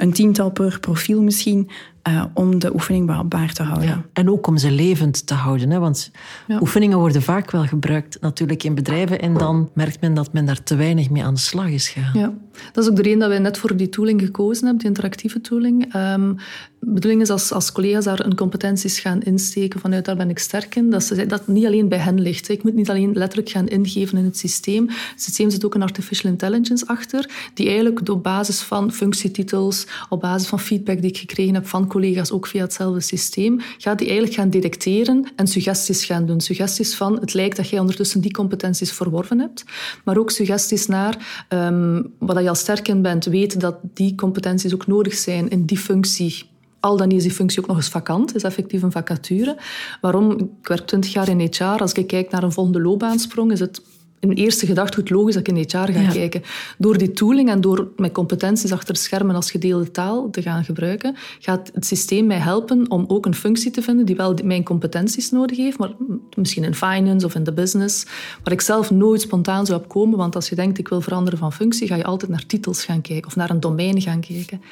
Een 0.00 0.12
tiental 0.12 0.50
per 0.50 0.80
profiel 0.80 1.22
misschien, 1.22 1.70
uh, 2.08 2.24
om 2.34 2.58
de 2.58 2.74
oefening 2.74 3.06
behapbaar 3.06 3.52
te 3.52 3.62
houden. 3.62 3.88
Ja. 3.88 4.04
En 4.12 4.30
ook 4.30 4.46
om 4.46 4.58
ze 4.58 4.70
levend 4.70 5.26
te 5.26 5.34
houden. 5.34 5.70
Hè? 5.70 5.78
Want 5.78 6.10
ja. 6.46 6.58
oefeningen 6.60 6.98
worden 6.98 7.22
vaak 7.22 7.50
wel 7.50 7.64
gebruikt 7.64 8.20
natuurlijk 8.20 8.62
in 8.62 8.74
bedrijven 8.74 9.20
en 9.20 9.34
dan 9.34 9.70
merkt 9.74 10.00
men 10.00 10.14
dat 10.14 10.32
men 10.32 10.44
daar 10.44 10.62
te 10.62 10.76
weinig 10.76 11.10
mee 11.10 11.24
aan 11.24 11.34
de 11.34 11.40
slag 11.40 11.68
is 11.68 11.88
gegaan. 11.88 12.18
Ja, 12.20 12.32
dat 12.72 12.84
is 12.84 12.90
ook 12.90 12.96
de 12.96 13.02
reden 13.02 13.18
dat 13.18 13.28
wij 13.28 13.38
net 13.38 13.58
voor 13.58 13.76
die 13.76 13.88
tooling 13.88 14.20
gekozen 14.20 14.62
hebben, 14.64 14.78
die 14.78 14.88
interactieve 14.88 15.40
tooling. 15.40 15.94
Um, 15.94 16.36
bedoeling 16.80 17.22
is 17.22 17.30
als, 17.30 17.52
als 17.52 17.72
collega's 17.72 18.04
daar 18.04 18.24
een 18.24 18.34
competenties 18.34 18.98
gaan 18.98 19.22
insteken 19.22 19.80
vanuit 19.80 20.04
daar 20.04 20.16
ben 20.16 20.30
ik 20.30 20.38
sterk 20.38 20.74
in, 20.76 20.90
dat, 20.90 21.04
ze, 21.04 21.26
dat 21.26 21.46
niet 21.46 21.66
alleen 21.66 21.88
bij 21.88 21.98
hen 21.98 22.20
ligt. 22.20 22.48
Ik 22.48 22.62
moet 22.62 22.74
niet 22.74 22.90
alleen 22.90 23.12
letterlijk 23.12 23.50
gaan 23.50 23.68
ingeven 23.68 24.18
in 24.18 24.24
het 24.24 24.38
systeem. 24.38 24.88
Het 24.88 25.22
systeem 25.22 25.50
zit 25.50 25.64
ook 25.64 25.74
een 25.74 25.82
artificial 25.82 26.30
intelligence 26.30 26.86
achter, 26.86 27.30
die 27.54 27.66
eigenlijk 27.66 28.08
op 28.08 28.22
basis 28.22 28.60
van 28.60 28.92
functietitels, 28.92 29.86
op 30.08 30.20
basis 30.20 30.48
van 30.48 30.60
feedback 30.60 31.00
die 31.00 31.10
ik 31.10 31.16
gekregen 31.16 31.54
heb 31.54 31.66
van 31.66 31.86
collega's, 31.86 32.30
ook 32.30 32.46
via 32.46 32.62
hetzelfde 32.62 33.00
systeem, 33.00 33.60
gaat 33.78 33.98
die 33.98 34.06
eigenlijk 34.06 34.36
gaan 34.36 34.50
detecteren 34.50 35.32
en 35.36 35.46
suggesties 35.46 36.04
gaan 36.04 36.26
doen. 36.26 36.40
Suggesties 36.40 36.94
van, 36.94 37.20
het 37.20 37.34
lijkt 37.34 37.56
dat 37.56 37.68
jij 37.68 37.78
ondertussen 37.78 38.20
die 38.20 38.32
competenties 38.32 38.92
verworven 38.92 39.38
hebt, 39.38 39.64
maar 40.04 40.16
ook 40.16 40.30
suggesties 40.30 40.86
naar 40.86 41.46
um, 41.48 42.12
wat 42.18 42.42
je 42.42 42.48
al 42.48 42.54
sterk 42.54 42.88
in 42.88 43.02
bent, 43.02 43.24
weten 43.24 43.58
dat 43.58 43.76
die 43.94 44.14
competenties 44.14 44.74
ook 44.74 44.86
nodig 44.86 45.14
zijn 45.14 45.48
in 45.48 45.64
die 45.64 45.78
functie 45.78 46.49
al 46.80 46.96
dan 46.96 47.10
is 47.10 47.22
die 47.22 47.32
functie 47.32 47.60
ook 47.60 47.66
nog 47.66 47.76
eens 47.76 47.88
vakant, 47.88 48.34
is 48.34 48.42
effectief 48.42 48.82
een 48.82 48.92
vacature. 48.92 49.56
Waarom? 50.00 50.30
Ik 50.30 50.68
werk 50.68 50.86
twintig 50.86 51.12
jaar 51.12 51.28
in 51.28 51.40
HR. 51.40 51.64
Als 51.64 51.92
ik 51.92 52.06
kijk 52.06 52.30
naar 52.30 52.42
een 52.42 52.52
volgende 52.52 52.80
loopbaansprong, 52.80 53.52
is 53.52 53.60
het 53.60 53.82
in 54.20 54.30
eerste 54.30 54.66
gedachte 54.66 54.96
goed 54.96 55.10
logisch 55.10 55.34
dat 55.34 55.48
ik 55.48 55.56
in 55.56 55.64
HR 55.68 55.92
ga 55.92 56.12
kijken. 56.12 56.42
Door 56.78 56.98
die 56.98 57.12
tooling 57.12 57.48
en 57.50 57.60
door 57.60 57.88
mijn 57.96 58.12
competenties 58.12 58.72
achter 58.72 58.96
schermen 58.96 59.34
als 59.34 59.50
gedeelde 59.50 59.90
taal 59.90 60.30
te 60.30 60.42
gaan 60.42 60.64
gebruiken, 60.64 61.16
gaat 61.38 61.70
het 61.74 61.86
systeem 61.86 62.26
mij 62.26 62.38
helpen 62.38 62.90
om 62.90 63.04
ook 63.08 63.26
een 63.26 63.34
functie 63.34 63.70
te 63.70 63.82
vinden 63.82 64.06
die 64.06 64.16
wel 64.16 64.38
mijn 64.44 64.64
competenties 64.64 65.30
nodig 65.30 65.56
heeft, 65.56 65.78
maar 65.78 65.92
misschien 66.36 66.64
in 66.64 66.74
finance 66.74 67.26
of 67.26 67.34
in 67.34 67.44
de 67.44 67.52
business, 67.52 68.06
waar 68.42 68.52
ik 68.52 68.60
zelf 68.60 68.90
nooit 68.90 69.20
spontaan 69.20 69.66
zou 69.66 69.80
opkomen, 69.80 70.18
want 70.18 70.34
als 70.34 70.48
je 70.48 70.54
denkt 70.54 70.78
ik 70.78 70.88
wil 70.88 71.00
veranderen 71.00 71.38
van 71.38 71.52
functie, 71.52 71.86
ga 71.86 71.96
je 71.96 72.04
altijd 72.04 72.30
naar 72.30 72.46
titels 72.46 72.84
gaan 72.84 73.00
kijken 73.00 73.26
of 73.26 73.36
naar 73.36 73.50
een 73.50 73.60
domein 73.60 74.00
gaan 74.00 74.20
kijken. 74.20 74.62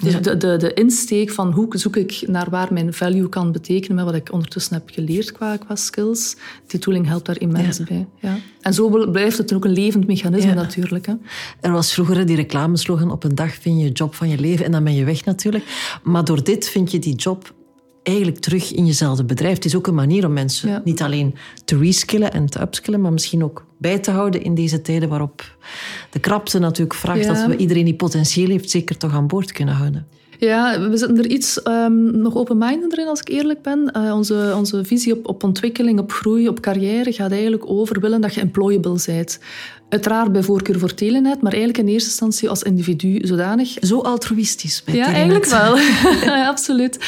Dus 0.00 0.20
de, 0.20 0.36
de, 0.36 0.56
de 0.56 0.72
insteek 0.74 1.30
van 1.30 1.52
hoe 1.52 1.78
zoek 1.78 1.96
ik 1.96 2.22
naar 2.26 2.50
waar 2.50 2.72
mijn 2.72 2.94
value 2.94 3.28
kan 3.28 3.52
betekenen 3.52 3.96
met 3.96 4.04
wat 4.04 4.14
ik 4.14 4.32
ondertussen 4.32 4.74
heb 4.74 4.90
geleerd 4.92 5.32
qua, 5.32 5.56
qua 5.56 5.76
skills, 5.76 6.36
die 6.66 6.80
tooling 6.80 7.06
helpt 7.06 7.26
daar 7.26 7.40
immens 7.40 7.82
bij. 7.82 8.06
Ja. 8.20 8.38
En 8.60 8.74
zo 8.74 8.90
blijft 9.10 9.38
het 9.38 9.52
ook 9.52 9.64
een 9.64 9.72
levend 9.72 10.06
mechanisme 10.06 10.54
natuurlijk. 10.54 11.06
Hè. 11.06 11.14
Er 11.60 11.72
was 11.72 11.92
vroeger 11.92 12.26
die 12.26 12.36
reclameslogan, 12.36 13.10
op 13.10 13.24
een 13.24 13.34
dag 13.34 13.54
vind 13.54 13.78
je 13.78 13.84
je 13.84 13.92
job 13.92 14.14
van 14.14 14.28
je 14.28 14.38
leven 14.38 14.64
en 14.64 14.72
dan 14.72 14.84
ben 14.84 14.94
je 14.94 15.04
weg 15.04 15.24
natuurlijk. 15.24 15.64
Maar 16.02 16.24
door 16.24 16.44
dit 16.44 16.68
vind 16.68 16.90
je 16.90 16.98
die 16.98 17.14
job 17.14 17.54
eigenlijk 18.02 18.38
terug 18.38 18.72
in 18.72 18.86
jezelfde 18.86 19.24
bedrijf. 19.24 19.54
Het 19.54 19.64
is 19.64 19.76
ook 19.76 19.86
een 19.86 19.94
manier 19.94 20.26
om 20.26 20.32
mensen 20.32 20.80
niet 20.84 21.02
alleen 21.02 21.34
te 21.64 21.78
reskillen 21.78 22.32
en 22.32 22.46
te 22.46 22.60
upskillen, 22.60 23.00
maar 23.00 23.12
misschien 23.12 23.44
ook 23.44 23.66
bij 23.78 23.98
te 23.98 24.10
houden 24.10 24.42
in 24.42 24.54
deze 24.54 24.82
tijden 24.82 25.08
waarop 25.08 25.56
de 26.10 26.18
krapte 26.18 26.58
natuurlijk 26.58 26.98
vraagt 26.98 27.26
dat 27.26 27.46
we 27.46 27.56
iedereen 27.56 27.84
die 27.84 27.94
potentieel 27.94 28.48
heeft 28.48 28.70
zeker 28.70 28.96
toch 28.96 29.12
aan 29.12 29.26
boord 29.26 29.52
kunnen 29.52 29.74
houden. 29.74 30.06
Ja, 30.38 30.88
we 30.88 30.96
zitten 30.96 31.18
er 31.18 31.26
iets 31.26 31.60
um, 31.64 32.20
nog 32.20 32.34
open-minded 32.34 32.98
in, 32.98 33.06
als 33.06 33.20
ik 33.20 33.28
eerlijk 33.28 33.62
ben. 33.62 33.92
Uh, 33.96 34.14
onze, 34.14 34.52
onze 34.56 34.84
visie 34.84 35.12
op, 35.12 35.28
op 35.28 35.44
ontwikkeling, 35.44 35.98
op 35.98 36.12
groei, 36.12 36.48
op 36.48 36.60
carrière 36.60 37.12
gaat 37.12 37.30
eigenlijk 37.30 37.70
over 37.70 38.00
willen 38.00 38.20
dat 38.20 38.34
je 38.34 38.40
employable 38.40 39.00
bent. 39.06 39.38
Uiteraard 39.88 40.32
bij 40.32 40.42
voorkeur 40.42 40.78
voor 40.78 40.94
Telenet, 40.94 41.42
maar 41.42 41.52
eigenlijk 41.52 41.82
in 41.82 41.92
eerste 41.92 42.08
instantie 42.08 42.48
als 42.48 42.62
individu 42.62 43.18
zodanig. 43.26 43.76
Zo 43.80 44.00
altruïstisch 44.00 44.82
bij 44.84 44.94
Ja, 44.94 45.06
eigenlijk 45.06 45.44
wel. 45.44 45.76
ja, 46.24 46.48
absoluut. 46.48 46.98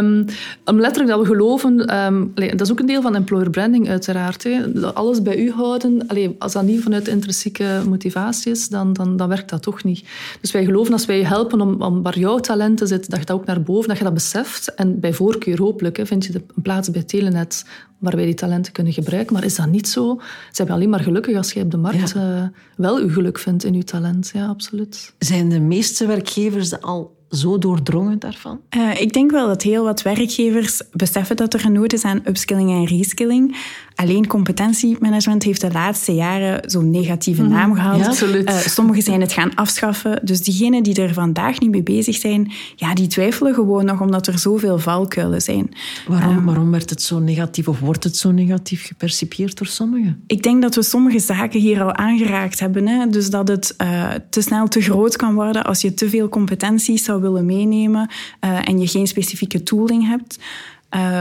Um, 0.00 0.26
letterlijk 0.64 1.08
dat 1.08 1.20
we 1.20 1.26
geloven, 1.26 1.96
um, 2.04 2.32
dat 2.34 2.60
is 2.60 2.70
ook 2.70 2.80
een 2.80 2.86
deel 2.86 3.02
van 3.02 3.14
employer 3.14 3.50
branding 3.50 3.88
uiteraard. 3.88 4.42
Hè. 4.44 4.62
Alles 4.94 5.22
bij 5.22 5.38
u 5.38 5.50
houden, 5.50 6.06
allee, 6.06 6.36
als 6.38 6.52
dat 6.52 6.62
niet 6.62 6.82
vanuit 6.82 7.08
intrinsieke 7.08 7.82
motivatie 7.88 8.52
is, 8.52 8.68
dan, 8.68 8.92
dan, 8.92 9.16
dan 9.16 9.28
werkt 9.28 9.50
dat 9.50 9.62
toch 9.62 9.84
niet. 9.84 10.04
Dus 10.40 10.52
wij 10.52 10.64
geloven 10.64 10.92
als 10.92 11.06
wij 11.06 11.18
je 11.18 11.26
helpen 11.26 11.60
om, 11.60 11.82
om 11.82 12.02
waar 12.02 12.18
jouw 12.18 12.38
talenten 12.64 12.88
zitten, 12.88 13.10
dat 13.10 13.18
je 13.18 13.26
dat 13.26 13.36
ook 13.36 13.46
naar 13.46 13.62
boven, 13.62 13.88
dat 13.88 13.98
je 13.98 14.04
dat 14.04 14.14
beseft. 14.14 14.74
En 14.74 15.00
bij 15.00 15.12
voorkeur 15.12 15.58
hopelijk 15.58 15.96
hè, 15.96 16.06
vind 16.06 16.24
je 16.24 16.34
een 16.34 16.62
plaats 16.62 16.90
bij 16.90 17.02
Telenet 17.02 17.64
waar 17.98 18.16
wij 18.16 18.24
die 18.24 18.34
talenten 18.34 18.72
kunnen 18.72 18.92
gebruiken. 18.92 19.34
Maar 19.34 19.44
is 19.44 19.56
dat 19.56 19.66
niet 19.66 19.88
zo? 19.88 20.20
Zijn 20.52 20.68
we 20.68 20.74
alleen 20.74 20.88
maar 20.88 21.00
gelukkig 21.00 21.36
als 21.36 21.52
je 21.52 21.60
op 21.60 21.70
de 21.70 21.76
markt 21.76 22.14
uh, 22.16 22.42
wel 22.76 23.00
je 23.00 23.08
geluk 23.08 23.38
vindt 23.38 23.64
in 23.64 23.74
je 23.74 23.84
talent. 23.84 24.30
Ja, 24.34 24.46
absoluut. 24.46 25.14
Zijn 25.18 25.48
de 25.48 25.60
meeste 25.60 26.06
werkgevers 26.06 26.80
al 26.80 27.16
zo 27.30 27.58
doordrongen 27.58 28.18
daarvan? 28.18 28.60
Uh, 28.76 29.00
ik 29.00 29.12
denk 29.12 29.30
wel 29.30 29.46
dat 29.46 29.62
heel 29.62 29.84
wat 29.84 30.02
werkgevers 30.02 30.82
beseffen 30.92 31.36
dat 31.36 31.54
er 31.54 31.64
een 31.64 31.72
nood 31.72 31.92
is 31.92 32.04
aan 32.04 32.22
upskilling 32.24 32.70
en 32.70 32.84
reskilling. 32.84 33.56
Alleen 33.94 34.26
competentiemanagement 34.26 35.42
heeft 35.42 35.60
de 35.60 35.72
laatste 35.72 36.14
jaren 36.14 36.70
zo'n 36.70 36.90
negatieve 36.90 37.42
mhm. 37.42 37.50
naam 37.50 37.74
gehad. 37.74 37.98
Ja, 37.98 38.06
absoluut. 38.06 38.50
Uh, 38.50 38.56
sommigen 38.56 39.02
zijn 39.02 39.20
het 39.20 39.32
gaan 39.32 39.54
afschaffen. 39.54 40.20
Dus 40.22 40.40
diegenen 40.40 40.82
die 40.82 41.02
er 41.02 41.12
vandaag 41.12 41.60
niet 41.60 41.70
mee 41.70 41.82
bezig 41.82 42.16
zijn, 42.16 42.52
ja, 42.76 42.94
die 42.94 43.06
twijfelen 43.06 43.54
gewoon 43.54 43.84
nog 43.84 44.00
omdat 44.00 44.26
er 44.26 44.38
zoveel 44.38 44.78
valkuilen 44.78 45.42
zijn. 45.42 45.68
Waarom, 46.08 46.36
um, 46.36 46.44
waarom 46.44 46.70
werd 46.70 46.90
het 46.90 47.02
zo 47.02 47.18
negatief 47.18 47.68
of 47.68 47.80
wordt 47.80 48.04
het 48.04 48.16
zo 48.16 48.30
negatief 48.30 48.86
gepercipieerd 48.86 49.58
door 49.58 49.66
sommigen? 49.66 50.22
Ik 50.26 50.42
denk 50.42 50.62
dat 50.62 50.74
we 50.74 50.82
sommige 50.82 51.18
zaken 51.18 51.60
hier 51.60 51.82
al 51.82 51.94
aangeraakt 51.94 52.60
hebben. 52.60 52.86
Hè? 52.88 53.08
Dus 53.08 53.30
dat 53.30 53.48
het 53.48 53.74
uh, 53.82 54.10
te 54.30 54.40
snel 54.40 54.68
te 54.68 54.80
groot 54.80 55.16
kan 55.16 55.34
worden 55.34 55.64
als 55.64 55.80
je 55.80 55.94
te 55.94 56.08
veel 56.08 56.28
competenties 56.28 57.04
zou 57.04 57.20
willen 57.20 57.46
meenemen 57.46 58.10
uh, 58.44 58.68
en 58.68 58.78
je 58.78 58.86
geen 58.86 59.06
specifieke 59.06 59.62
tooling 59.62 60.06
hebt. 60.06 60.38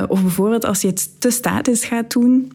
Of 0.07 0.21
bijvoorbeeld 0.21 0.65
als 0.65 0.81
je 0.81 0.87
het 0.87 1.09
te 1.19 1.29
statisch 1.29 1.85
gaat 1.85 2.11
doen. 2.11 2.51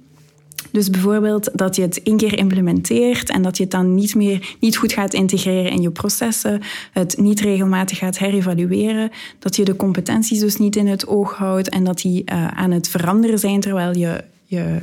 Dus 0.71 0.91
bijvoorbeeld 0.91 1.51
dat 1.59 1.77
je 1.77 1.83
het 1.83 2.03
één 2.03 2.17
keer 2.17 2.39
implementeert 2.39 3.31
en 3.31 3.43
dat 3.43 3.57
je 3.57 3.63
het 3.63 3.73
dan 3.73 3.95
niet 3.95 4.15
meer 4.15 4.57
niet 4.61 4.77
goed 4.77 4.93
gaat 4.93 5.15
integreren 5.15 5.71
in 5.71 5.83
je 5.83 5.91
processen, 5.91 6.61
het 6.93 7.19
niet 7.19 7.41
regelmatig 7.41 7.99
gaat 7.99 8.19
herevalueren, 8.19 9.11
dat 9.39 9.57
je 9.57 9.65
de 9.65 9.77
competenties 9.77 10.41
dus 10.41 10.57
niet 10.57 10.77
in 10.77 10.87
het 10.87 11.07
oog 11.07 11.35
houdt 11.35 11.69
en 11.69 11.85
dat 11.85 12.01
die 12.01 12.23
uh, 12.33 12.47
aan 12.49 12.71
het 12.71 12.89
veranderen 12.89 13.39
zijn 13.39 13.61
terwijl 13.61 13.97
je 13.97 14.25
je, 14.45 14.79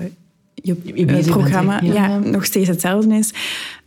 je, 0.54 0.76
je 0.96 1.24
programma 1.26 1.82
ja. 1.82 1.94
ja. 1.94 2.18
nog 2.18 2.46
steeds 2.46 2.68
hetzelfde 2.68 3.16
is. 3.16 3.34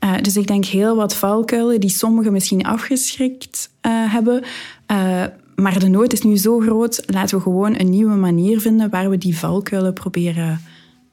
Uh, 0.04 0.14
dus 0.20 0.36
ik 0.36 0.46
denk 0.46 0.64
heel 0.64 0.96
wat 0.96 1.14
valkuilen 1.14 1.80
die 1.80 1.90
sommigen 1.90 2.32
misschien 2.32 2.64
afgeschrikt 2.64 3.70
uh, 3.86 4.12
hebben. 4.12 4.42
Uh, 4.90 5.24
maar 5.56 5.78
de 5.78 5.88
nood 5.88 6.12
is 6.12 6.22
nu 6.22 6.36
zo 6.36 6.60
groot, 6.60 7.02
laten 7.06 7.36
we 7.36 7.42
gewoon 7.42 7.78
een 7.78 7.90
nieuwe 7.90 8.14
manier 8.14 8.60
vinden 8.60 8.90
waar 8.90 9.10
we 9.10 9.18
die 9.18 9.38
valkuilen 9.38 9.92
proberen 9.92 10.60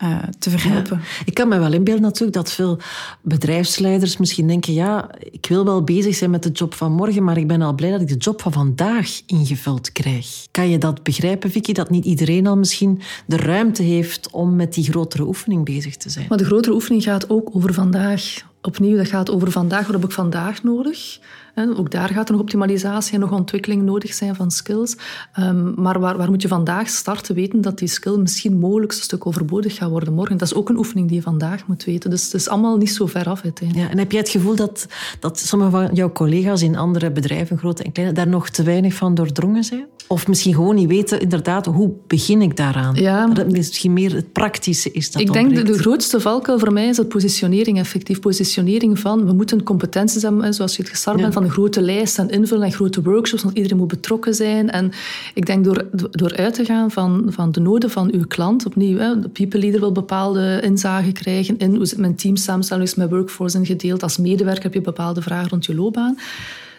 uh, 0.03 0.23
te 0.39 0.49
verhelpen. 0.49 0.97
Ja. 0.97 1.03
Ik 1.25 1.33
kan 1.33 1.47
me 1.47 1.59
wel 1.59 1.73
inbeelden 1.73 2.03
natuurlijk 2.03 2.33
dat 2.33 2.51
veel 2.51 2.79
bedrijfsleiders 3.21 4.17
misschien 4.17 4.47
denken, 4.47 4.73
ja, 4.73 5.09
ik 5.31 5.45
wil 5.45 5.65
wel 5.65 5.83
bezig 5.83 6.15
zijn 6.15 6.29
met 6.29 6.43
de 6.43 6.49
job 6.49 6.73
van 6.73 6.91
morgen, 6.91 7.23
maar 7.23 7.37
ik 7.37 7.47
ben 7.47 7.61
al 7.61 7.73
blij 7.73 7.91
dat 7.91 8.01
ik 8.01 8.07
de 8.07 8.17
job 8.17 8.41
van 8.41 8.51
vandaag 8.51 9.21
ingevuld 9.25 9.91
krijg. 9.91 10.47
Kan 10.51 10.69
je 10.69 10.77
dat 10.77 11.03
begrijpen, 11.03 11.51
Vicky, 11.51 11.73
dat 11.73 11.89
niet 11.89 12.05
iedereen 12.05 12.47
al 12.47 12.57
misschien 12.57 13.01
de 13.25 13.37
ruimte 13.37 13.83
heeft 13.83 14.29
om 14.31 14.55
met 14.55 14.73
die 14.73 14.83
grotere 14.83 15.23
oefening 15.23 15.65
bezig 15.65 15.97
te 15.97 16.09
zijn? 16.09 16.25
Maar 16.29 16.37
de 16.37 16.45
grotere 16.45 16.75
oefening 16.75 17.03
gaat 17.03 17.29
ook 17.29 17.49
over 17.53 17.73
vandaag. 17.73 18.43
Opnieuw, 18.61 18.97
dat 18.97 19.07
gaat 19.07 19.31
over 19.31 19.51
vandaag. 19.51 19.85
Wat 19.85 19.95
heb 19.95 20.03
ik 20.03 20.11
vandaag 20.11 20.63
nodig? 20.63 21.19
Ook 21.55 21.91
daar 21.91 22.09
gaat 22.09 22.27
er 22.27 22.33
nog 22.33 22.41
optimalisatie 22.41 23.13
en 23.13 23.19
nog 23.19 23.31
ontwikkeling 23.31 23.83
nodig 23.83 24.13
zijn 24.13 24.35
van 24.35 24.51
skills. 24.51 24.97
Ehm, 25.33 25.81
maar 25.81 25.99
waar, 25.99 26.17
waar 26.17 26.29
moet 26.29 26.41
je 26.41 26.47
vandaag 26.47 26.89
starten? 26.89 27.35
Weten 27.35 27.61
dat 27.61 27.77
die 27.77 27.87
skill 27.87 28.17
misschien 28.17 28.57
mogelijk 28.59 28.91
een 28.91 28.97
stuk 28.97 29.25
overbodig 29.25 29.75
gaat 29.75 29.89
worden 29.89 30.13
morgen. 30.13 30.37
Dat 30.37 30.47
is 30.47 30.53
ook 30.53 30.69
een 30.69 30.77
oefening 30.77 31.07
die 31.07 31.15
je 31.15 31.21
vandaag 31.21 31.67
moet 31.67 31.83
weten. 31.83 32.09
Dus 32.09 32.23
het 32.23 32.33
is 32.33 32.49
allemaal 32.49 32.77
niet 32.77 32.91
zo 32.91 33.05
ver 33.05 33.29
af 33.29 33.43
Ja, 33.73 33.89
en 33.89 33.97
heb 33.97 34.11
jij 34.11 34.19
het 34.19 34.29
gevoel 34.29 34.55
dat, 34.55 34.87
dat 35.19 35.39
sommige 35.39 35.71
van 35.71 35.89
jouw 35.93 36.11
collega's 36.11 36.61
in 36.61 36.75
andere 36.75 37.11
bedrijven, 37.11 37.57
grote 37.57 37.83
en 37.83 37.91
kleine, 37.91 38.13
daar 38.13 38.27
nog 38.27 38.49
te 38.49 38.63
weinig 38.63 38.93
van 38.93 39.15
doordrongen 39.15 39.63
zijn? 39.63 39.85
Of 40.07 40.27
misschien 40.27 40.53
gewoon 40.53 40.75
niet 40.75 40.87
weten, 40.87 41.19
inderdaad, 41.19 41.65
hoe 41.65 41.91
begin 42.07 42.41
ik 42.41 42.57
daaraan? 42.57 42.95
Ja. 42.95 43.27
Dat 43.27 43.51
misschien 43.51 43.93
meer 43.93 44.13
het 44.13 44.31
praktische 44.31 44.91
is 44.91 45.11
dat 45.11 45.21
Ik 45.21 45.33
denk 45.33 45.55
dat 45.55 45.65
de 45.65 45.77
grootste 45.77 46.19
valkuil 46.19 46.59
voor 46.59 46.73
mij 46.73 46.87
is 46.87 46.95
dat 46.95 47.07
positionering, 47.07 47.79
effectief 47.79 48.19
positionering 48.19 48.99
van 48.99 49.25
we 49.25 49.33
moeten 49.33 49.63
competenties 49.63 50.21
hebben, 50.21 50.53
zoals 50.53 50.75
je 50.75 50.81
het 50.81 50.91
gestart 50.91 51.17
bent, 51.17 51.33
van 51.33 51.43
een 51.43 51.49
grote 51.49 51.81
lijst 51.81 52.19
en 52.19 52.29
invullen 52.29 52.65
en 52.65 52.71
grote 52.71 53.01
workshops, 53.01 53.43
want 53.43 53.55
iedereen 53.55 53.77
moet 53.77 53.87
betrokken 53.87 54.33
zijn. 54.33 54.69
En 54.71 54.91
ik 55.33 55.45
denk 55.45 55.63
door, 55.63 55.85
door 56.11 56.35
uit 56.35 56.53
te 56.53 56.65
gaan 56.65 56.91
van, 56.91 57.25
van 57.27 57.51
de 57.51 57.59
noden 57.59 57.89
van 57.89 58.09
uw 58.13 58.25
klant, 58.27 58.65
opnieuw, 58.65 58.97
hè, 58.97 59.19
de 59.19 59.29
people 59.29 59.59
leader 59.59 59.79
wil 59.79 59.91
bepaalde 59.91 60.59
inzage 60.63 61.11
krijgen 61.11 61.57
in 61.57 61.75
hoe 61.75 61.85
zit 61.85 61.99
mijn 61.99 62.15
team 62.15 62.35
samenstelling, 62.35 62.87
is 62.87 62.95
mijn 62.95 63.09
workforce 63.09 63.57
ingedeeld, 63.57 64.03
als 64.03 64.17
medewerker 64.17 64.63
heb 64.63 64.73
je 64.73 64.81
bepaalde 64.81 65.21
vragen 65.21 65.49
rond 65.49 65.65
je 65.65 65.75
loopbaan 65.75 66.17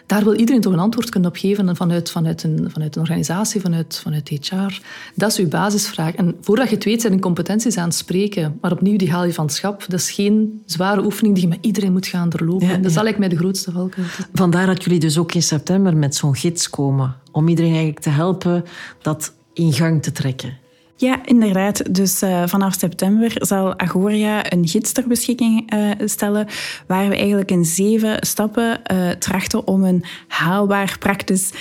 daar 0.07 0.23
wil 0.23 0.35
iedereen 0.35 0.61
toch 0.61 0.73
een 0.73 0.79
antwoord 0.79 1.09
kunnen 1.09 1.29
op 1.29 1.37
geven 1.37 1.75
vanuit, 1.75 2.11
vanuit, 2.11 2.43
een, 2.43 2.67
vanuit 2.71 2.95
een 2.95 3.01
organisatie, 3.01 3.61
vanuit, 3.61 3.99
vanuit 4.03 4.29
HR. 4.29 4.81
Dat 5.15 5.31
is 5.31 5.37
uw 5.37 5.47
basisvraag. 5.47 6.15
En 6.15 6.35
voordat 6.41 6.69
je 6.69 6.75
het 6.75 6.83
weet, 6.83 7.01
zijn 7.01 7.13
de 7.13 7.19
competenties 7.19 7.77
aan 7.77 7.87
het 7.87 7.95
spreken. 7.95 8.57
Maar 8.61 8.71
opnieuw, 8.71 8.97
die 8.97 9.11
haal 9.11 9.25
je 9.25 9.33
van 9.33 9.45
het 9.45 9.53
schap. 9.53 9.85
Dat 9.87 9.99
is 9.99 10.11
geen 10.11 10.61
zware 10.65 11.03
oefening 11.03 11.35
die 11.35 11.43
je 11.43 11.49
met 11.49 11.65
iedereen 11.65 11.91
moet 11.91 12.07
gaan 12.07 12.29
doorlopen. 12.29 12.67
dat 12.67 12.77
is 12.77 12.83
eigenlijk 12.83 13.17
mij 13.17 13.29
de 13.29 13.37
grootste 13.37 13.71
valkuil. 13.71 14.07
Vandaar 14.33 14.65
dat 14.65 14.83
jullie 14.83 14.99
dus 14.99 15.17
ook 15.17 15.33
in 15.33 15.43
september 15.43 15.97
met 15.97 16.15
zo'n 16.15 16.35
gids 16.35 16.69
komen. 16.69 17.15
Om 17.31 17.47
iedereen 17.47 17.71
eigenlijk 17.71 18.01
te 18.01 18.09
helpen 18.09 18.63
dat 19.01 19.33
in 19.53 19.73
gang 19.73 20.03
te 20.03 20.11
trekken. 20.11 20.57
Ja, 20.99 21.25
inderdaad. 21.25 21.95
Dus 21.95 22.23
uh, 22.23 22.43
vanaf 22.45 22.73
september 22.73 23.31
zal 23.35 23.79
Agoria 23.79 24.51
een 24.51 24.67
gids 24.67 24.91
ter 24.91 25.07
beschikking 25.07 25.73
uh, 25.73 25.91
stellen, 26.05 26.47
waar 26.87 27.09
we 27.09 27.15
eigenlijk 27.15 27.51
in 27.51 27.65
zeven 27.65 28.17
stappen 28.19 28.81
uh, 28.91 29.09
trachten 29.09 29.67
om 29.67 29.83
een 29.83 30.03
haalbaar, 30.27 30.97
praktisch, 30.99 31.51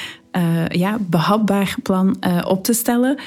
ja, 0.68 0.98
behapbaar 1.00 1.76
plan 1.82 2.16
op 2.46 2.64
te 2.64 2.72
stellen. 2.72 3.18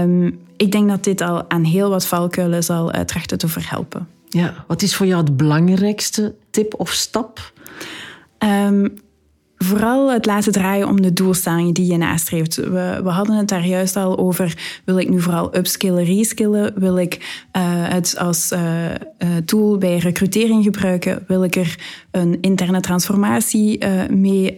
Um, 0.00 0.40
ik 0.56 0.72
denk 0.72 0.88
dat 0.88 1.04
dit 1.04 1.20
al 1.20 1.50
aan 1.50 1.64
heel 1.64 1.88
wat 1.88 2.06
valkuilen 2.06 2.64
zal 2.64 2.90
trachten 3.04 3.38
te 3.38 3.48
verhelpen. 3.48 4.08
Ja, 4.28 4.64
wat 4.66 4.82
is 4.82 4.94
voor 4.94 5.06
jou 5.06 5.24
de 5.24 5.32
belangrijkste 5.32 6.34
tip 6.50 6.74
of 6.76 6.90
stap? 6.90 7.52
Um, 8.38 9.00
vooral 9.62 10.12
het 10.12 10.26
laten 10.26 10.52
draaien 10.52 10.88
om 10.88 11.02
de 11.02 11.12
doelstellingen 11.12 11.74
die 11.74 11.92
je 11.92 11.96
nastreeft. 11.96 12.56
We, 12.56 13.00
we 13.02 13.08
hadden 13.08 13.36
het 13.36 13.48
daar 13.48 13.66
juist 13.66 13.96
al 13.96 14.18
over, 14.18 14.80
wil 14.84 14.98
ik 14.98 15.08
nu 15.08 15.20
vooral 15.20 15.56
upskillen, 15.56 16.04
reskillen? 16.04 16.72
Wil 16.76 16.98
ik 16.98 17.14
uh, 17.56 17.62
het 17.64 18.18
als 18.18 18.52
uh, 18.52 18.60
tool 19.44 19.78
bij 19.78 19.96
recrutering 19.96 20.64
gebruiken? 20.64 21.24
Wil 21.26 21.44
ik 21.44 21.56
er 21.56 21.78
een 22.10 22.38
interne 22.40 22.80
transformatie 22.80 23.86
mee 24.10 24.54